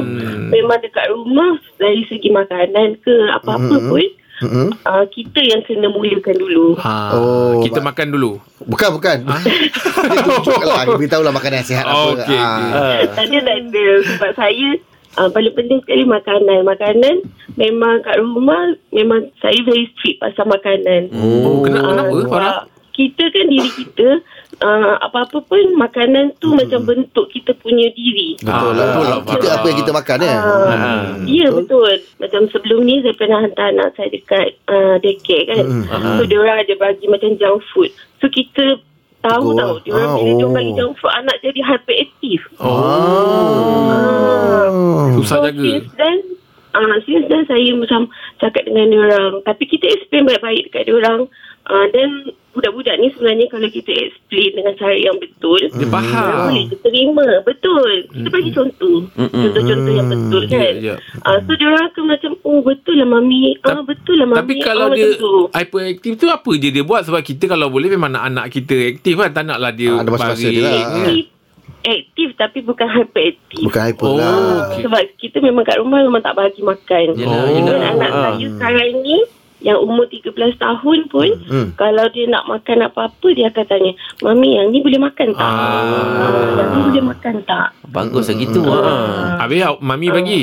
memang 0.51 0.79
dekat 0.81 1.07
rumah 1.11 1.51
dari 1.77 2.03
segi 2.07 2.29
makanan 2.29 3.01
ke 3.01 3.15
apa-apa 3.35 3.75
Hmm. 3.75 3.89
pun, 3.89 4.05
Mm-mm. 4.41 4.69
uh, 4.81 5.05
kita 5.07 5.37
yang 5.39 5.61
kena 5.63 5.87
muliakan 5.87 6.33
dulu. 6.35 6.73
Ha, 6.77 7.13
Oh, 7.13 7.61
kita 7.61 7.79
ba- 7.79 7.93
makan 7.93 8.07
dulu. 8.11 8.41
Bukan 8.63 8.89
bukan. 8.93 9.19
Dia 10.07 10.21
tunjuk 10.23 10.61
lah. 10.61 10.83
Dia 10.83 10.97
beritahu 10.97 11.21
lah 11.21 11.31
makanan 11.31 11.61
sihat 11.61 11.85
apa. 11.85 12.17
Okey, 12.17 12.35
Ah. 12.35 12.57
okey. 12.57 13.01
Tak 13.11 13.25
ada 13.27 13.39
tak 13.43 13.57
ada 13.63 13.87
Sebab 14.07 14.31
saya 14.33 14.69
uh, 15.15 15.29
Paling 15.29 15.53
penting 15.53 15.79
sekali 15.81 16.05
makanan 16.05 16.59
Makanan 16.63 17.15
Memang 17.55 18.01
kat 18.01 18.17
rumah 18.17 18.63
Memang 18.91 19.29
saya 19.39 19.61
very 19.61 19.91
strict 19.91 20.19
Pasal 20.19 20.47
makanan 20.47 21.13
Oh, 21.13 21.61
kena, 21.61 21.79
Ah, 21.79 22.07
kenapa 22.07 22.25
Farah? 22.27 22.55
Kita 22.91 23.25
kan 23.27 23.45
diri 23.47 23.71
kita 23.75 24.09
uh, 24.61 24.95
Apa-apa 25.01 25.41
pun 25.41 25.61
Makanan 25.75 26.33
tu 26.37 26.53
macam 26.53 26.81
bentuk 26.83 27.27
Kita 27.29 27.53
punya 27.57 27.89
diri 27.91 28.37
Betul 28.37 28.49
Ah, 28.49 28.71
lah. 28.71 28.87
betul 28.87 29.05
lah, 29.05 29.19
Kita 29.23 29.37
Farah. 29.43 29.55
apa 29.55 29.67
yang 29.67 29.79
kita 29.79 29.93
makan 29.93 30.19
ya. 30.21 30.37
Ah, 30.37 31.05
Ya 31.23 31.49
betul 31.51 31.91
Macam 32.17 32.41
sebelum 32.49 32.81
ni 32.83 33.01
Saya 33.01 33.15
pernah 33.15 33.39
hantar 33.41 33.67
anak 33.69 33.89
saya 33.95 34.09
Dekat 34.09 34.47
uh, 34.67 34.97
daycare 34.99 35.45
kan 35.47 35.65
So 36.17 36.25
dia 36.25 36.39
orang 36.39 36.59
ada 36.61 36.75
bagi 36.77 37.07
Macam 37.07 37.31
junk 37.35 37.61
food 37.69 37.91
So 38.19 38.29
kita 38.29 38.81
Tahu 39.21 39.53
tahu 39.53 39.77
lah. 39.77 39.83
Dia 39.83 39.93
orang 39.93 40.07
Ah, 40.07 40.17
bila 40.17 40.33
dia 40.33 40.45
oh. 40.45 40.51
bagi 40.51 40.73
junk 40.75 40.93
food 40.97 41.13
Anak 41.15 41.37
jadi 41.41 41.61
hyperactive 41.63 42.43
Oh. 43.61 45.13
Susah 45.15 45.37
so, 45.37 45.45
jaga. 45.45 45.61
Since 45.61 45.93
then, 45.95 46.17
uh, 46.73 46.97
since 47.03 47.27
then 47.27 47.43
saya 47.45 47.71
macam 47.75 48.09
cakap 48.39 48.65
dengan 48.65 48.87
dia 48.89 49.01
orang. 49.03 49.43
Tapi 49.43 49.63
kita 49.67 49.87
explain 49.91 50.25
baik-baik 50.25 50.63
dekat 50.67 50.83
dia 50.87 50.97
orang. 50.97 51.21
Uh, 51.71 51.87
dan 51.89 52.11
budak-budak 52.51 52.99
ni 52.99 53.15
sebenarnya 53.15 53.47
kalau 53.47 53.71
kita 53.71 53.95
explain 53.95 54.51
dengan 54.53 54.75
cara 54.75 54.91
yang 54.93 55.15
betul, 55.17 55.63
Dia 55.63 55.71
dia 55.73 55.87
faham. 55.87 56.51
boleh 56.51 56.65
diterima. 56.67 57.27
Betul. 57.41 57.91
Kita 58.11 58.27
bagi 58.29 58.51
contoh. 58.51 58.99
Contoh-contoh 59.15 59.93
yang 59.93 60.09
betul 60.09 60.43
kan. 60.45 60.73
Ya, 60.75 60.83
ya. 60.83 60.95
Uh, 61.23 61.39
so 61.39 61.51
dia 61.53 61.67
orang 61.69 61.87
akan 61.87 62.05
macam, 62.09 62.31
oh 62.43 62.59
betul 62.61 62.95
lah 62.97 63.07
mami. 63.09 63.55
Ah 63.63 63.79
betul 63.81 64.15
lah 64.17 64.27
mami. 64.27 64.39
Tapi 64.41 64.55
kalau 64.59 64.85
ah, 64.85 64.91
dia 64.91 65.07
macam 65.07 65.23
tu. 65.23 65.33
hyperaktif 65.49 66.13
tu 66.17 66.27
apa 66.29 66.51
je 66.53 66.69
dia 66.71 66.83
buat 66.83 67.03
sebab 67.03 67.21
kita 67.21 67.45
kalau 67.47 67.67
boleh 67.69 67.87
memang 67.89 68.11
nak 68.11 68.25
anak 68.27 68.47
kita 68.51 68.75
aktif 68.91 69.15
kan 69.15 69.31
tak 69.31 69.45
naklah 69.47 69.71
dia 69.71 69.91
Ah, 69.93 70.03
ada 70.03 70.11
masa-masa 70.11 70.43
dia 70.45 70.59
lah. 70.59 70.73
baring. 70.75 70.91
Aktif, 70.91 71.25
aktif 71.81 72.29
tapi 72.35 72.59
bukan 72.61 72.89
hyperaktif. 72.91 73.63
Bukan 73.63 73.81
hyper 73.81 74.05
Oh, 74.05 74.17
lah. 74.17 74.35
okey. 74.67 74.83
Sebab 74.85 75.03
kita 75.17 75.37
memang 75.39 75.63
kat 75.63 75.79
rumah 75.79 76.03
memang 76.03 76.19
tak 76.19 76.35
bagi 76.35 76.61
makan. 76.61 77.05
Yelah, 77.15 77.31
Oh. 77.31 77.47
yelah. 77.49 77.71
Dan 77.71 77.83
anak 77.95 78.11
Ah. 78.11 78.23
saya 78.29 78.47
sekarang 78.51 78.91
ni 79.01 79.17
yang 79.61 79.79
umur 79.79 80.05
13 80.05 80.33
tahun 80.57 80.99
pun 81.07 81.29
Hmm. 81.45 81.69
kalau 81.75 82.09
dia 82.09 82.25
nak 82.27 82.45
makan 82.45 82.85
apa-apa 82.85 83.29
dia 83.31 83.49
akan 83.49 83.65
tanya, 83.67 83.93
"Mami, 84.21 84.57
yang 84.57 84.69
ni 84.69 84.81
boleh 84.81 84.97
makan 84.99 85.29
tak?" 85.33 85.45
Ah. 85.47 86.57
yang 86.57 86.69
ni 86.71 86.81
boleh 86.87 87.05
makan 87.07 87.35
tak? 87.43 87.69
Bagus 87.85 88.27
lah 88.27 88.37
gitu. 88.37 88.61
Ha. 88.65 88.93
Habis 89.39 89.61
ah, 89.63 89.77
mami 89.77 90.09
bagi. 90.09 90.43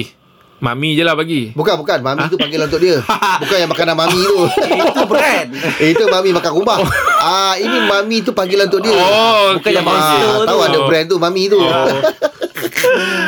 Mami 0.57 0.93
je 0.93 1.05
lah 1.05 1.13
bagi. 1.13 1.53
Bukan 1.53 1.77
bukan 1.77 2.01
Mami 2.01 2.25
tu 2.25 2.33
panggilan 2.33 2.65
untuk 2.65 2.81
dia 2.81 2.97
Bukan 3.45 3.57
yang 3.59 3.69
makanan 3.69 3.93
Mami 3.93 4.17
tu 4.17 4.41
Itu 4.65 5.05
brand. 5.05 5.53
Eh, 5.77 5.93
Itu 5.93 6.09
Mami 6.09 6.33
makan 6.33 6.49
rumah 6.51 6.81
Ah 7.21 7.53
Ini 7.53 7.85
Mami 7.85 8.25
tu 8.25 8.33
panggilan 8.33 8.65
untuk 8.65 8.81
dia 8.81 8.89
Oh, 8.89 9.53
Bukan 9.53 9.69
yang 9.69 9.85
Ah, 9.85 9.93
monster 9.93 10.17
tu. 10.17 10.45
Tahu 10.49 10.59
ada 10.65 10.79
brand 10.81 11.05
tu 11.05 11.17
Mami 11.21 11.45
tu 11.45 11.61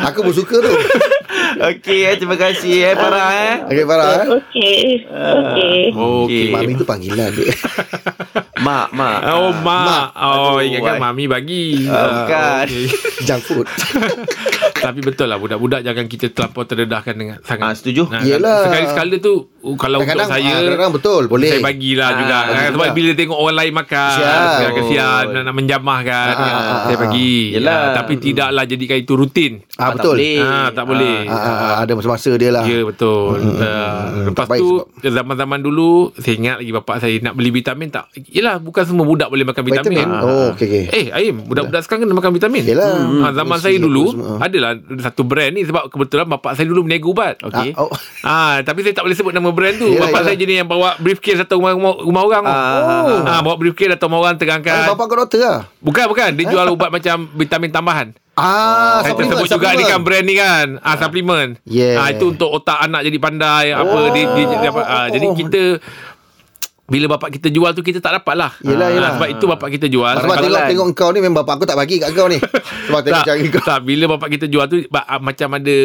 Aku 0.02 0.18
pun 0.20 0.34
suka 0.34 0.58
tu 0.58 0.74
Okey, 1.60 2.00
eh, 2.02 2.16
terima 2.16 2.34
kasih 2.34 2.72
eh 2.82 2.94
Farah 2.96 3.28
eh. 3.30 3.54
Okay 3.68 3.84
Farah 3.84 4.06
eh? 4.08 4.26
Okey. 4.32 4.80
Okey. 5.04 5.80
Okey. 5.92 6.48
Mami 6.48 6.72
tu 6.74 6.84
panggilan 6.84 7.28
dia 7.30 7.52
Mak, 8.64 8.92
mak. 8.92 9.18
Oh, 9.26 9.52
mak. 9.56 10.12
Oh, 10.14 10.56
Aduh, 10.56 10.64
ingatkan 10.64 10.96
wai. 10.96 11.02
mami 11.02 11.24
bagi. 11.24 11.84
Ah, 11.84 12.24
bukan. 12.24 12.64
okey. 12.64 12.84
Junk 13.24 13.42
food 13.44 13.68
Tapi 14.80 15.00
betul 15.00 15.26
lah 15.26 15.36
budak-budak 15.36 15.80
jangan 15.80 16.04
kita 16.04 16.26
terlampau 16.28 16.62
terdedahkan 16.62 17.14
dengan 17.14 17.36
sangat. 17.40 17.62
Ah, 17.62 17.72
setuju. 17.72 18.02
Nah, 18.06 18.22
Yelah. 18.22 18.64
Sekali-sekala 18.64 19.14
tu 19.18 19.32
uh, 19.60 19.76
kalau 19.76 20.00
untuk 20.00 20.16
saya 20.22 20.40
ah, 20.46 20.60
Kadang-kadang 20.60 20.92
betul 20.92 21.22
Boleh 21.26 21.50
saya 21.50 21.62
bagilah 21.62 22.08
Ah, 22.08 22.16
juga 22.16 22.36
bagi 22.40 22.54
kan, 22.56 22.70
sebab 22.70 22.86
juga. 22.86 22.96
bila 22.96 23.10
tengok 23.14 23.38
orang 23.38 23.56
lain 23.56 23.72
makan 23.74 24.10
Kesian. 24.10 24.40
kesian, 24.40 24.72
kesian 24.74 25.24
nak, 25.30 25.42
nak 25.42 25.54
menjamah 25.54 25.98
kan 26.02 26.28
Ah, 26.30 26.40
ah, 26.40 26.48
ah, 26.50 26.78
saya 26.82 26.96
ah. 26.96 27.00
bagi 27.00 27.34
Yelah. 27.52 27.76
Ah, 27.76 27.92
tapi 27.94 28.12
tidaklah 28.16 28.64
jadikan 28.64 28.96
itu 28.96 29.12
rutin 29.14 29.52
Ah 29.72 29.80
tak 29.86 29.94
betul 29.94 30.14
boleh. 30.16 30.36
ah, 30.38 30.68
tak 30.70 30.84
boleh 30.84 31.16
ah, 31.22 31.36
ah, 31.36 31.56
ah, 31.60 31.74
Ada 31.78 31.92
masa-masa 31.94 32.30
dia 32.34 32.50
lah 32.50 32.64
Ya 32.64 32.78
betul 32.82 33.28
Hmm, 33.30 33.52
hmm, 33.52 33.60
hmm, 33.60 34.24
Lepas 34.26 34.38
tak 34.38 34.50
baik 34.50 34.60
tu 34.60 34.70
Zaman-zaman 35.02 35.58
dulu 35.60 35.90
Saya 36.14 36.34
ingat 36.34 36.56
lagi 36.58 36.72
bapak 36.72 36.96
saya 36.98 37.14
Nak 37.20 37.34
beli 37.34 37.50
vitamin 37.50 37.88
tak 37.88 38.04
Yelah 38.26 38.56
bukan 38.56 38.82
semua 38.82 39.04
budak 39.04 39.28
boleh 39.28 39.44
makan 39.44 39.62
vitamin, 39.62 39.92
Vitamin 39.94 40.08
Oh 40.20 40.46
okay, 40.50 40.66
okay. 40.66 40.84
Eh 40.90 41.06
Aim 41.10 41.42
Budak-budak 41.42 41.80
sekarang 41.82 42.00
kena 42.02 42.14
makan 42.14 42.32
vitamin 42.32 42.62
Yelah. 42.62 42.92
ha, 43.20 43.32
Zaman 43.32 43.58
saya 43.58 43.76
apa 43.76 43.82
dulu. 43.82 44.04
Adalah 44.38 44.69
uh, 44.72 45.00
satu 45.00 45.22
brand 45.22 45.50
ni 45.50 45.62
sebab 45.62 45.90
kebetulan 45.90 46.26
bapak 46.26 46.54
saya 46.54 46.66
dulu 46.66 46.86
berniaga 46.86 47.06
ubat. 47.06 47.34
Okey. 47.42 47.70
Ah, 47.74 47.82
oh. 47.82 47.90
Ah, 48.22 48.56
tapi 48.62 48.80
saya 48.80 48.94
tak 48.94 49.04
boleh 49.04 49.16
sebut 49.16 49.32
nama 49.32 49.50
brand 49.50 49.74
tu. 49.74 49.86
Yelah, 49.86 50.06
bapak 50.06 50.12
yelah. 50.12 50.26
saya 50.26 50.36
jenis 50.36 50.56
yang 50.60 50.68
bawa 50.68 50.88
briefcase 50.96 51.38
datang 51.38 51.58
rumah, 51.58 51.72
rumah, 51.72 51.94
rumah 52.00 52.22
orang. 52.22 52.42
tu. 52.42 52.54
Ah. 52.54 53.34
Ah, 53.36 53.40
bawa 53.40 53.56
briefcase 53.58 53.90
datang 53.90 54.08
rumah 54.08 54.20
orang 54.22 54.34
Ah, 54.34 54.40
terangkan. 54.40 54.86
bapak 54.88 55.04
kau 55.04 55.16
doktor 55.18 55.40
lah 55.40 55.58
Bukan 55.80 56.04
bukan, 56.06 56.30
dia 56.32 56.46
jual 56.46 56.66
ubat 56.70 56.88
macam 56.88 57.16
vitamin 57.34 57.70
tambahan. 57.70 58.08
Ah, 58.40 59.04
Saya 59.04 59.12
supplement, 59.12 59.36
tersebut 59.36 59.48
juga 59.50 59.68
ni 59.68 59.84
supplement. 59.84 59.90
kan 59.90 60.00
brand 60.00 60.24
ni 60.24 60.34
kan. 60.34 60.66
Ah, 60.80 60.94
suplement. 60.96 61.50
Yeah. 61.68 62.00
Ah, 62.00 62.08
itu 62.08 62.24
untuk 62.30 62.48
otak 62.48 62.78
anak 62.80 63.04
jadi 63.04 63.18
pandai 63.20 63.66
apa 63.74 63.98
dia, 64.14 64.24
dia, 64.32 64.44
dia 64.46 64.58
dapat. 64.64 64.84
Ah, 64.86 65.06
jadi 65.12 65.26
kita 65.34 65.62
bila 66.90 67.06
bapak 67.08 67.30
kita 67.32 67.48
jual 67.48 67.70
tu 67.70 67.80
kita 67.80 67.96
tak 67.96 68.12
dapat 68.12 68.34
lah. 68.34 68.50
Yelah, 68.60 68.82
Ah, 68.82 68.90
yelah. 68.90 69.10
sebab 69.14 69.28
itu 69.30 69.44
bapak 69.46 69.68
kita 69.70 69.86
jual. 69.86 70.10
Sebab 70.12 70.36
tengok, 70.36 70.62
tengok 70.66 70.86
kau 70.92 71.10
ni 71.10 71.18
Memang 71.18 71.40
bapak 71.40 71.54
aku 71.54 71.64
tak 71.64 71.78
bagi 71.78 71.96
kat 71.96 72.10
kau 72.10 72.26
ni 72.26 72.42
Sebab 72.86 73.00
tengok 73.00 73.14
tak, 73.16 73.26
cari 73.30 73.46
kau 73.46 73.62
tak, 73.62 73.78
bila 73.80 74.04
bapak 74.10 74.28
kita 74.28 74.44
jual 74.44 74.66
tu 74.66 74.82
ba, 74.86 75.06
ah, 75.06 75.16
macam 75.16 75.54
ada 75.54 75.76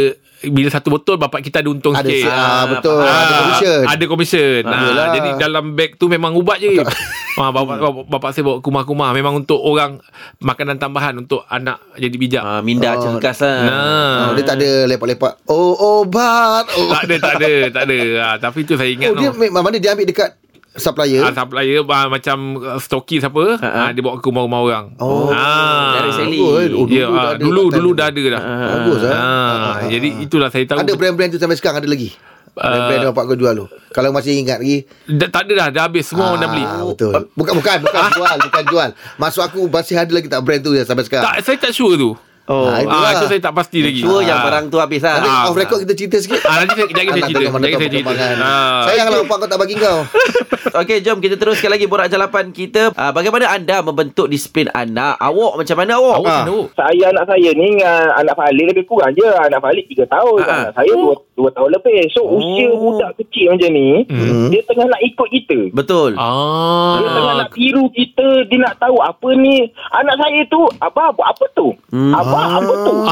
bila 0.44 0.68
satu 0.68 0.90
botol 0.92 1.16
bapak 1.16 1.42
kita 1.42 1.60
ada 1.60 1.70
untung 1.70 1.94
Ada 1.94 2.06
sikit. 2.06 2.28
ah, 2.28 2.64
Betul 2.68 3.00
Ah, 3.00 3.14
Ada 3.16 3.34
commission 3.38 3.80
Ada 3.86 4.04
komisen. 4.06 4.62
Ah, 4.62 4.72
Ah, 4.72 4.82
yelah. 4.84 5.08
jadi 5.12 5.30
dalam 5.40 5.66
beg 5.72 5.96
tu 5.96 6.06
memang 6.06 6.34
ubat 6.34 6.58
je. 6.58 6.82
ah, 7.40 7.50
bapak, 7.50 7.78
bapak, 7.78 8.04
bapak 8.08 8.30
saya 8.32 8.44
bawa 8.44 8.58
kumah-kumah 8.60 9.10
memang 9.12 9.34
untuk 9.38 9.58
orang 9.58 10.02
makanan 10.40 10.76
tambahan 10.76 11.14
untuk 11.16 11.46
anak 11.46 11.78
jadi 11.94 12.16
bijak. 12.16 12.42
Ah, 12.42 12.60
minda 12.60 12.94
Oh. 12.94 13.02
cergas 13.14 13.40
lah. 13.40 13.58
Nah. 13.62 14.18
Oh, 14.24 14.34
dia 14.34 14.44
tak 14.44 14.58
ada 14.58 14.70
lepak-lepak. 14.88 15.34
Oh, 15.46 15.74
obat. 16.02 16.66
Oh. 16.74 16.90
Tak 16.92 17.06
ada, 17.06 17.16
tak 17.20 17.34
ada, 17.36 17.52
tak 17.72 17.84
ada. 17.86 18.00
Ah, 18.24 18.36
tapi 18.38 18.60
tu 18.64 18.74
saya 18.74 18.88
ingat 18.88 19.08
Oh, 19.08 19.16
dia 19.16 19.30
tau. 19.30 19.38
memang 19.38 19.62
mana 19.62 19.78
dia 19.78 19.92
ambil 19.92 20.06
dekat 20.06 20.34
supplier. 20.76 21.24
Ah, 21.24 21.34
supplier 21.34 21.82
ah, 21.82 22.08
macam 22.08 22.38
uh, 22.60 22.80
stokis 22.80 23.24
apa 23.24 23.58
Ha, 23.58 23.68
ha. 23.68 23.82
ah, 23.88 23.90
dia 23.96 24.02
bawa 24.04 24.20
ke 24.20 24.28
rumah-rumah 24.28 24.60
orang. 24.62 24.86
Oh. 25.00 25.32
ah. 25.32 25.96
Direct 26.00 26.16
selling. 26.20 26.42
Bagus, 26.44 26.60
eh. 26.60 26.76
Oh, 26.76 26.86
Ya, 26.88 27.06
dah 27.08 27.16
ah, 27.16 27.32
ada 27.36 27.42
dulu 27.42 27.64
dulu 27.72 27.90
dah 27.96 28.08
ada 28.12 28.24
dah. 28.28 28.42
Bagus 28.44 29.02
ah. 29.08 29.14
Ah, 29.16 29.76
jadi 29.88 30.08
itulah 30.22 30.50
saya 30.52 30.64
tahu. 30.68 30.84
Ada 30.84 30.94
brand-brand 30.96 31.32
tu 31.34 31.40
sampai 31.40 31.58
sekarang 31.58 31.80
ada 31.84 31.90
lagi. 31.90 32.12
Brand-brand 32.56 33.00
yang 33.04 33.12
bapak 33.12 33.24
kau 33.32 33.38
jual 33.40 33.54
tu. 33.56 33.68
Kalau 33.92 34.10
masih 34.16 34.40
ingat 34.40 34.64
lagi. 34.64 34.88
Dah, 35.12 35.28
tak 35.28 35.52
ada 35.52 35.54
dah, 35.56 35.68
dah 35.76 35.84
habis 35.92 36.08
semua 36.08 36.32
orang 36.32 36.40
dah 36.40 36.50
beli. 36.52 36.64
Betul. 36.64 37.12
Bukan 37.36 37.54
bukan 37.60 37.78
bukan 37.84 38.02
jual, 38.16 38.36
bukan 38.48 38.64
jual. 38.72 38.90
Maksud 39.20 39.42
aku 39.44 39.60
masih 39.68 39.96
ada 40.00 40.12
lagi 40.12 40.28
tak 40.28 40.40
brand 40.40 40.62
tu 40.64 40.72
ya 40.72 40.84
sampai 40.88 41.04
sekarang. 41.04 41.28
Tak, 41.28 41.36
saya 41.44 41.58
tak 41.60 41.72
sure 41.76 41.96
tu. 41.96 42.12
Oh. 42.46 42.70
Ah, 42.70 42.78
Ah, 42.78 43.12
itu 43.18 43.26
saya 43.26 43.42
tak 43.42 43.58
pasti 43.58 43.82
lagi. 43.82 44.06
Sure 44.06 44.22
yang 44.22 44.38
Ah. 44.38 44.46
barang 44.46 44.66
tu 44.70 44.78
habis 44.78 45.02
lah. 45.02 45.18
Ah. 45.18 45.50
off 45.50 45.58
record 45.58 45.82
kita 45.82 45.94
cerita 45.98 46.18
sikit. 46.22 46.46
Ah, 46.46 46.62
nanti 46.62 46.78
saya, 46.78 46.88
jangan 46.88 47.12
saya 47.12 47.24
cerita. 47.26 47.42
Jangan 47.42 47.80
saya 47.82 47.90
cerita. 47.90 48.12
Ah. 48.38 48.82
Sayang 48.86 49.06
kalau 49.10 49.20
bapak 49.26 49.38
kau 49.38 49.50
tak 49.50 49.60
bagi 49.60 49.76
kau. 49.76 50.00
Okey, 50.82 50.98
jom 51.02 51.18
kita 51.18 51.36
teruskan 51.36 51.72
lagi 51.72 51.86
borak 51.88 52.06
jalapan 52.06 52.52
kita. 52.52 52.92
Uh, 52.92 53.10
bagaimana 53.10 53.50
anda 53.50 53.82
membentuk 53.82 54.28
disiplin 54.28 54.70
anak? 54.70 55.18
Awak 55.18 55.54
macam 55.58 55.76
mana 55.80 55.92
awak? 55.98 56.16
Awak 56.22 56.38
Ah. 56.38 56.64
Saya 56.76 57.04
anak 57.10 57.26
saya 57.26 57.50
ni 57.50 57.68
dengan 57.74 58.14
anak 58.14 58.36
Falik 58.36 58.66
lebih 58.70 58.86
kurang 58.86 59.12
je. 59.12 59.26
Anak 59.26 59.60
Falik 59.60 59.86
3 59.88 60.06
tahun. 60.06 60.40
Ha. 60.44 60.54
Anak 60.70 60.74
saya 60.76 60.92
2, 60.94 61.18
2 61.36 61.52
tahun 61.52 61.70
lebih. 61.72 62.02
So 62.10 62.24
Oh. 62.24 62.38
usia 62.38 62.68
budak 62.72 63.12
kecil 63.18 63.52
macam 63.52 63.70
ni, 63.70 64.08
Hmm. 64.08 64.48
dia 64.48 64.62
tengah 64.64 64.86
nak 64.86 65.02
ikut 65.02 65.28
kita. 65.30 65.60
Betul. 65.72 66.16
Dia 66.16 67.08
tengah 67.10 67.34
Ah. 67.34 67.38
nak 67.38 67.52
tiru 67.52 67.86
kita 67.90 68.28
Dia 68.46 68.58
nak 68.60 68.78
tahu 68.78 68.98
apa 68.98 69.30
ni 69.34 69.68
Anak 69.92 70.16
saya 70.16 70.40
tu 70.46 70.62
Abah 70.80 71.12
buat 71.12 71.28
apa 71.28 71.46
tu 71.52 71.68
Hmm. 71.90 72.12
Abah 72.12 72.46
apa 72.58 72.74
tu 72.82 72.96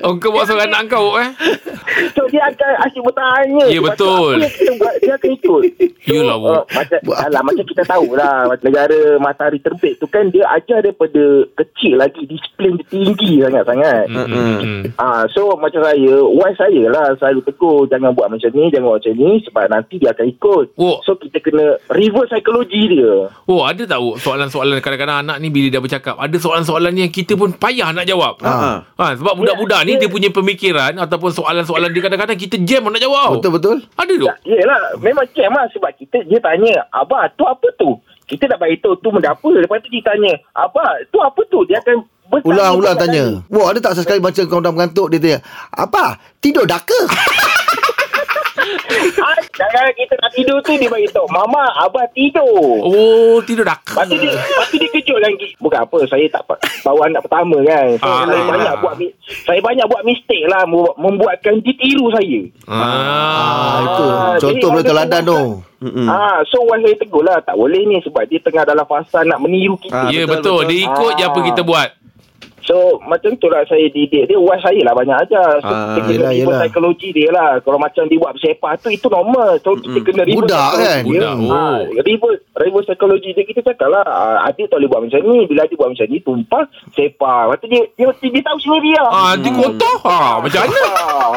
Oh, 0.00 0.16
kau 0.16 0.32
buat 0.32 0.48
seorang 0.48 0.70
anak 0.70 0.88
kau 0.88 1.12
eh? 1.14 1.28
So 2.14 2.24
dia 2.26 2.40
akan 2.46 2.72
asyik 2.86 3.02
bertanya 3.02 3.64
Ya, 3.66 3.78
tu 3.78 3.84
betul. 3.84 4.34
apa 4.38 4.48
kita 4.48 4.72
buat, 4.76 4.94
Dia 4.98 5.12
akan 5.14 5.30
ikut 5.34 5.62
so, 6.00 6.08
Yelah, 6.08 6.36
uh, 6.38 6.62
macam, 6.66 6.98
alah, 7.10 7.42
macam 7.42 7.64
kita 7.66 7.82
tahulah 7.84 8.34
Negara 8.60 8.98
matahari 9.18 9.58
terbit 9.58 9.98
tu 9.98 10.06
kan 10.06 10.28
Dia 10.28 10.48
ajar 10.50 10.80
daripada 10.80 11.20
kecil 11.54 11.96
lagi 11.96 12.24
Disiplin 12.24 12.76
dia 12.76 12.86
tinggi 12.88 13.32
sangat-sangat 13.40 14.04
Hmm, 14.06 14.26
hmm, 14.26 14.58
hmm. 14.58 14.80
Ah, 14.96 15.24
so 15.28 15.52
macam 15.54 15.80
saya, 15.82 16.12
wife 16.24 16.56
saya 16.56 16.69
lah 16.90 17.14
selalu 17.20 17.40
tegur 17.46 17.86
jangan 17.86 18.10
buat 18.16 18.26
macam 18.32 18.50
ni, 18.50 18.66
jangan 18.74 18.86
buat 18.90 18.98
macam 18.98 19.14
ni 19.14 19.30
sebab 19.46 19.64
nanti 19.70 19.94
dia 20.02 20.10
akan 20.10 20.26
ikut. 20.26 20.66
Oh. 20.74 20.98
So 21.06 21.14
kita 21.14 21.38
kena 21.38 21.78
reverse 21.94 22.34
psikologi 22.34 22.98
dia. 22.98 23.30
Oh 23.46 23.62
ada 23.62 23.82
tahu 23.86 24.18
soalan-soalan 24.18 24.82
kadang-kadang 24.82 25.22
anak 25.22 25.36
ni 25.38 25.54
bila 25.54 25.70
dia 25.70 25.80
bercakap 25.82 26.18
ada 26.18 26.36
soalan-soalan 26.40 26.96
yang 26.96 27.10
kita 27.12 27.38
pun 27.38 27.54
payah 27.54 27.94
nak 27.94 28.08
jawab. 28.08 28.42
Ha. 28.42 28.82
Ha, 28.82 29.04
sebab 29.14 29.36
budak-budak 29.38 29.86
ni 29.86 30.00
Ya, 30.00 30.06
dia 30.06 30.16
punya 30.16 30.30
pemikiran 30.32 30.96
ataupun 30.96 31.28
soalan-soalan 31.28 31.92
dia 31.92 32.00
kadang-kadang 32.00 32.38
kita 32.38 32.56
jam 32.64 32.88
nak 32.88 33.02
jawab. 33.02 33.36
Betul-betul. 33.36 33.84
Ada 33.98 34.12
tu. 34.16 34.26
Tak, 34.32 34.38
yelah, 34.48 34.80
memang 35.02 35.26
jam 35.36 35.52
lah 35.52 35.68
sebab 35.76 35.92
kita 35.98 36.24
dia 36.24 36.40
tanya, 36.40 36.88
"Abah, 36.88 37.28
tu 37.36 37.44
apa 37.44 37.68
tu?" 37.76 37.98
Kita 38.24 38.46
dah 38.46 38.56
bagi 38.56 38.78
tahu 38.78 38.94
tu 39.02 39.10
benda 39.10 39.34
apa. 39.34 39.50
Lepas 39.50 39.82
tu 39.82 39.90
dia 39.90 40.00
tanya, 40.06 40.32
"Abah, 40.54 41.02
tu 41.10 41.18
apa 41.18 41.40
tu?" 41.50 41.66
Dia 41.66 41.82
akan 41.84 42.00
Ulang-ulang 42.40 42.94
banyak 42.94 43.00
tanya. 43.00 43.24
Wah, 43.48 43.66
ada 43.68 43.78
tak 43.80 43.92
sesekali 43.94 44.18
macam 44.18 44.42
kau 44.44 44.60
dah 44.60 44.70
mengantuk 44.70 45.06
dia 45.08 45.18
tanya, 45.18 45.38
"Apa? 45.72 46.04
Tidur 46.38 46.64
dah 46.64 46.80
ke?" 46.88 47.00
Ah, 49.18 49.36
Kadang-kadang 49.50 49.94
kita 49.94 50.14
nak 50.16 50.30
tidur 50.32 50.56
tu 50.60 50.72
dia 50.74 50.88
bagi 50.88 51.08
tahu, 51.08 51.24
"Mama, 51.28 51.60
abah 51.78 52.04
tidur." 52.10 52.80
Oh, 52.82 53.36
tidur 53.42 53.62
dah. 53.62 53.76
Lepas 53.78 54.04
tu 54.06 54.16
dia, 54.16 54.30
lepas 54.30 54.66
tu 54.66 54.76
dia 54.76 54.88
kejut 54.90 55.18
lagi. 55.18 55.48
Bukan 55.58 55.80
apa, 55.80 55.98
saya 56.06 56.24
tak 56.28 56.42
bawa 56.82 57.06
anak 57.06 57.22
pertama 57.22 57.56
kan. 57.62 57.86
So, 57.96 58.06
Ah, 58.06 58.24
saya 58.24 58.36
ah, 58.36 58.46
banyak 58.46 58.70
ah. 58.70 58.80
buat 58.80 58.94
saya 59.42 59.60
banyak 59.60 59.86
buat 59.86 60.02
mistake 60.02 60.44
lah 60.46 60.62
membuat- 60.64 60.96
membuatkan 60.96 61.54
dia 61.60 61.74
tiru 61.74 62.08
saya. 62.10 62.40
Ah, 62.66 62.76
Ah. 62.76 63.76
itu. 63.80 64.04
Ah, 64.06 64.34
Contoh 64.38 64.68
boleh 64.70 64.80
ada 64.80 64.90
teladan 64.90 65.22
tu. 65.24 65.40
Mm-mm. 65.80 66.06
Ah, 66.06 66.44
so 66.44 66.60
wife 66.62 66.82
saya 66.82 66.96
tegur 66.98 67.22
lah, 67.22 67.40
tak 67.40 67.56
boleh 67.56 67.80
ni 67.82 67.96
sebab 68.00 68.22
dia 68.26 68.36
tengah 68.38 68.64
dalam 68.64 68.84
fasa 68.84 69.24
nak 69.24 69.40
meniru 69.40 69.76
kita. 69.76 69.96
Ah, 69.98 70.08
Ya 70.08 70.24
betul, 70.24 70.28
betul, 70.28 70.56
betul. 70.58 70.68
Dia 70.68 70.78
ikut 70.82 71.10
je 71.14 71.24
apa 71.24 71.38
Ah. 71.38 71.44
kita 71.46 71.60
buat. 71.62 71.88
So 72.62 72.76
macam 73.02 73.32
tu 73.34 73.46
lah 73.46 73.64
saya 73.64 73.88
didik 73.88 74.24
dia 74.24 74.36
Wife 74.36 74.60
saya 74.60 74.80
lah 74.82 74.92
banyak 74.92 75.16
ajar 75.18 75.48
So 75.58 75.68
Ah, 75.70 75.96
kita 75.96 76.12
kena 76.12 76.30
yelah, 76.30 76.60
psikologi 76.60 77.08
dia 77.10 77.28
lah 77.28 77.56
Kalau 77.58 77.76
macam 77.76 78.04
dia 78.04 78.16
buat 78.16 78.32
bersepah 78.32 78.72
tu 78.76 78.88
Itu 78.88 79.06
normal 79.06 79.56
So 79.58 79.74
kita 79.74 79.98
kena 80.00 80.22
reverse 80.22 80.44
Budak 80.44 80.70
kan? 80.74 81.00
dia. 81.00 81.06
Budak, 81.06 81.34
oh. 81.36 81.50
Ah, 81.50 81.78
reverse, 81.98 82.40
reverse 82.54 82.86
psikologi 82.86 83.30
dia 83.32 83.44
Kita 83.44 83.60
cakap 83.64 83.88
lah 83.88 84.04
ah, 84.04 84.46
Adik 84.46 84.66
tak 84.66 84.76
boleh 84.76 84.88
buat 84.88 85.00
macam 85.02 85.20
ni 85.22 85.38
Bila 85.44 85.60
adik 85.62 85.76
buat 85.76 85.90
macam 85.90 86.06
ni 86.06 86.18
Tumpah 86.20 86.64
Sepah 86.92 87.40
Lepas 87.46 87.56
tu 87.58 87.66
dia 87.66 87.82
Dia, 87.94 88.06
dia, 88.12 88.28
dia 88.30 88.42
tahu 88.42 88.58
sendiri 88.60 88.90
lah 88.94 89.08
Ah, 89.10 89.32
dia 89.34 89.50
kotor. 89.50 89.96
Ha, 90.02 90.18
macam 90.38 90.60
mana? 90.62 90.80
Ah. 90.90 91.30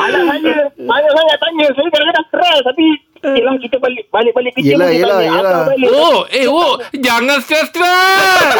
Anak 0.00 0.22
saya 0.28 0.54
Banyak 0.76 1.12
sangat 1.12 1.36
tanya 1.38 1.66
Saya 1.70 1.88
kadang-kadang 1.88 2.26
keras 2.30 2.60
Tapi 2.64 2.86
Yelah 3.24 3.54
kita 3.56 3.76
balik 3.78 4.04
Balik-balik 4.08 4.52
kerja 4.52 4.68
Yelah, 4.68 4.90
yelah, 4.90 5.16
tanya, 5.16 5.30
yelah. 5.30 5.52
"Abang 5.54 5.66
balik." 5.70 5.88
Oh, 5.88 6.18
eh, 6.28 6.44
oh, 6.44 6.72
jangan 6.92 7.38
stres-stres. 7.38 8.54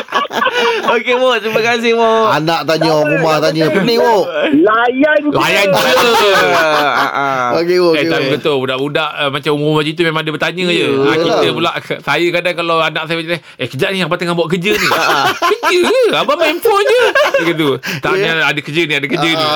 Okey, 0.90 1.14
Mo. 1.14 1.34
Terima 1.36 1.60
kasih, 1.60 1.92
Mo. 1.92 2.28
Anak 2.28 2.64
tanya, 2.64 3.02
rumah 3.02 3.38
tanya. 3.40 3.66
Pening, 3.68 3.98
oh. 3.98 4.24
Layan 4.48 5.18
je. 5.20 5.28
Layan 5.32 5.66
je. 5.68 5.82
Ah, 6.50 7.08
ah. 7.10 7.46
Okey, 7.58 7.76
Eh, 7.76 7.82
okey. 7.82 8.06
tapi 8.06 8.26
betul 8.30 8.56
budak-budak 8.58 9.10
uh, 9.16 9.28
macam 9.28 9.52
umur 9.54 9.80
macam 9.80 9.92
tu 9.92 10.02
memang 10.02 10.22
dia 10.22 10.32
bertanya 10.32 10.64
je. 10.66 10.86
Ha, 10.86 11.10
kita 11.16 11.50
pula 11.50 11.70
saya 11.80 12.26
kadang 12.30 12.54
kalau 12.56 12.76
anak 12.78 13.02
saya 13.04 13.16
macam 13.16 13.30
eh 13.36 13.68
kejap 13.68 13.88
ni 13.90 14.00
abang 14.00 14.16
tengah 14.16 14.34
buat 14.34 14.48
kerja 14.48 14.72
ni. 14.72 14.88
kerja 15.64 15.78
ke? 15.80 16.02
Abang 16.14 16.36
main 16.36 16.56
phone 16.58 16.84
je. 16.84 17.00
Dia 17.10 17.42
gitu. 17.48 17.68
Tanya 17.98 18.30
ada 18.46 18.60
kerja 18.60 18.80
ni, 18.84 18.94
ada 18.94 19.06
kerja 19.06 19.28
ni. 19.28 19.46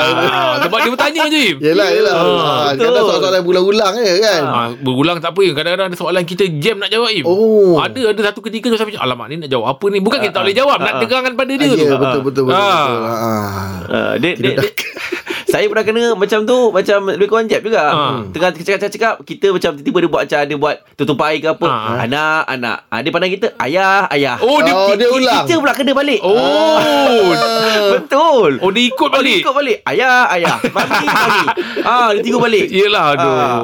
Sebab 0.60 0.78
dia 0.80 0.90
bertanya 0.90 1.22
je. 1.28 1.44
Yelah, 1.60 1.88
yelah. 1.90 2.14
Ah, 2.14 2.22
Ah. 2.24 2.70
Kadang 2.74 3.04
soalan-soalan 3.04 3.40
berulang-ulang 3.42 3.94
je 3.98 4.14
kan. 4.24 4.42
Ha, 4.48 4.60
berulang 4.80 5.18
tak 5.20 5.36
apa 5.36 5.40
Im. 5.44 5.52
Kadang-kadang 5.52 5.86
ada 5.92 5.96
soalan 6.00 6.24
kita 6.24 6.48
jam 6.56 6.80
nak 6.80 6.88
jawab 6.88 7.12
Im. 7.12 7.24
Oh. 7.28 7.76
Ada 7.76 8.16
ada 8.16 8.20
satu 8.32 8.40
ketika 8.40 8.72
saya 8.72 8.88
macam 8.88 9.02
alamak 9.04 9.26
ni 9.28 9.34
nak 9.44 9.50
jawab 9.52 9.76
apa 9.76 9.84
ni? 9.92 9.98
Bukan 10.00 10.18
kita 10.24 10.32
tak 10.32 10.42
boleh 10.48 10.56
jawab, 10.56 10.78
nak 10.80 10.92
terangkan 11.04 11.32
pada 11.36 11.52
dia 11.52 11.66
tu. 11.68 11.76
Ya, 11.76 11.96
betul, 12.00 12.20
betul, 12.24 12.44
betul. 12.48 12.56
Ah. 12.56 12.86
betul. 12.88 13.02
Ah. 13.04 13.52
Uh, 13.84 14.14
dia, 14.18 14.32
dia, 14.40 14.52
dia, 14.56 14.70
saya 15.54 15.70
pernah 15.70 15.86
kena 15.86 16.04
macam 16.18 16.42
tu 16.42 16.74
Macam 16.74 16.98
lebih 17.14 17.30
kurang 17.30 17.46
jap 17.46 17.62
juga. 17.62 17.82
Ha. 17.86 18.26
Tengah 18.34 18.50
cakap-cakap 18.58 19.22
Kita 19.22 19.54
macam 19.54 19.70
tiba-tiba 19.78 19.98
dia 20.02 20.10
buat 20.10 20.22
macam 20.26 20.40
Dia 20.50 20.56
buat 20.58 20.76
tutup 20.98 21.22
air 21.22 21.38
ke 21.38 21.48
apa. 21.54 21.66
Ha. 21.70 22.10
Anak 22.10 22.42
Anak. 22.50 22.78
Ha, 22.90 22.94
Dia 23.06 23.10
pandang 23.14 23.30
kita 23.30 23.46
Ayah 23.62 24.10
Ayah. 24.10 24.42
Oh, 24.42 24.58
dia 24.66 24.74
Oh, 24.74 24.98
dia 24.98 25.06
ulang. 25.06 25.46
Kita 25.46 25.62
pula 25.62 25.70
kena 25.78 25.94
balik. 25.94 26.18
Oh. 26.26 27.30
Betul. 27.94 28.58
Oh, 28.58 28.74
dia 28.74 28.82
ikut 28.90 29.06
Oh, 29.06 29.14
dia 29.14 29.22
balik. 29.22 29.38
ikut 29.46 29.54
balik. 29.54 29.78
Ayah 29.86 30.26
Ayah. 30.26 30.56
Mami 30.74 31.06
Mami 31.06 31.42
ah, 31.86 32.08
Dia 32.10 32.22
tiga 32.26 32.38
balik. 32.42 32.66
Yelah, 32.74 33.04
aduh. 33.14 33.34
Ah, 33.38 33.58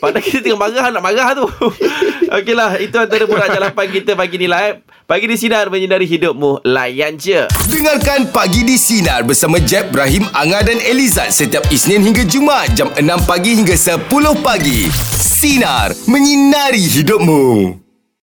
Padahal 0.00 0.24
kita 0.24 0.40
tengah 0.40 0.60
marah 0.64 0.86
Nak 0.88 1.02
marah 1.04 1.28
tu. 1.36 1.44
Okeylah 2.40 2.80
Itu 2.80 2.96
antara 2.96 3.28
borak 3.28 3.52
jalapan 3.52 3.86
kita 3.92 4.16
Pagi 4.16 4.40
ni 4.40 4.48
live. 4.48 4.80
Pagi 5.04 5.28
di 5.28 5.36
Sinar 5.36 5.68
Menyinari 5.68 6.08
hidupmu 6.08 6.64
Layan 6.64 7.20
je. 7.20 7.44
Dengarkan 7.68 8.32
Pagi 8.32 8.64
di 8.64 8.80
Sinar 8.80 9.20
bersama 9.28 9.60
Jeb, 9.60 9.92
Ibrahim, 9.92 10.24
Anga 10.32 10.64
dan 10.64 10.80
Elizad 10.80 11.33
setiap 11.34 11.66
Isnin 11.74 12.06
hingga 12.06 12.22
Jumaat 12.22 12.78
jam 12.78 12.94
6 12.94 13.26
pagi 13.26 13.58
hingga 13.58 13.74
10 13.74 14.06
pagi. 14.38 14.86
Sinar. 15.18 15.90
Menyinari 16.06 16.78
hidupmu. 16.78 17.83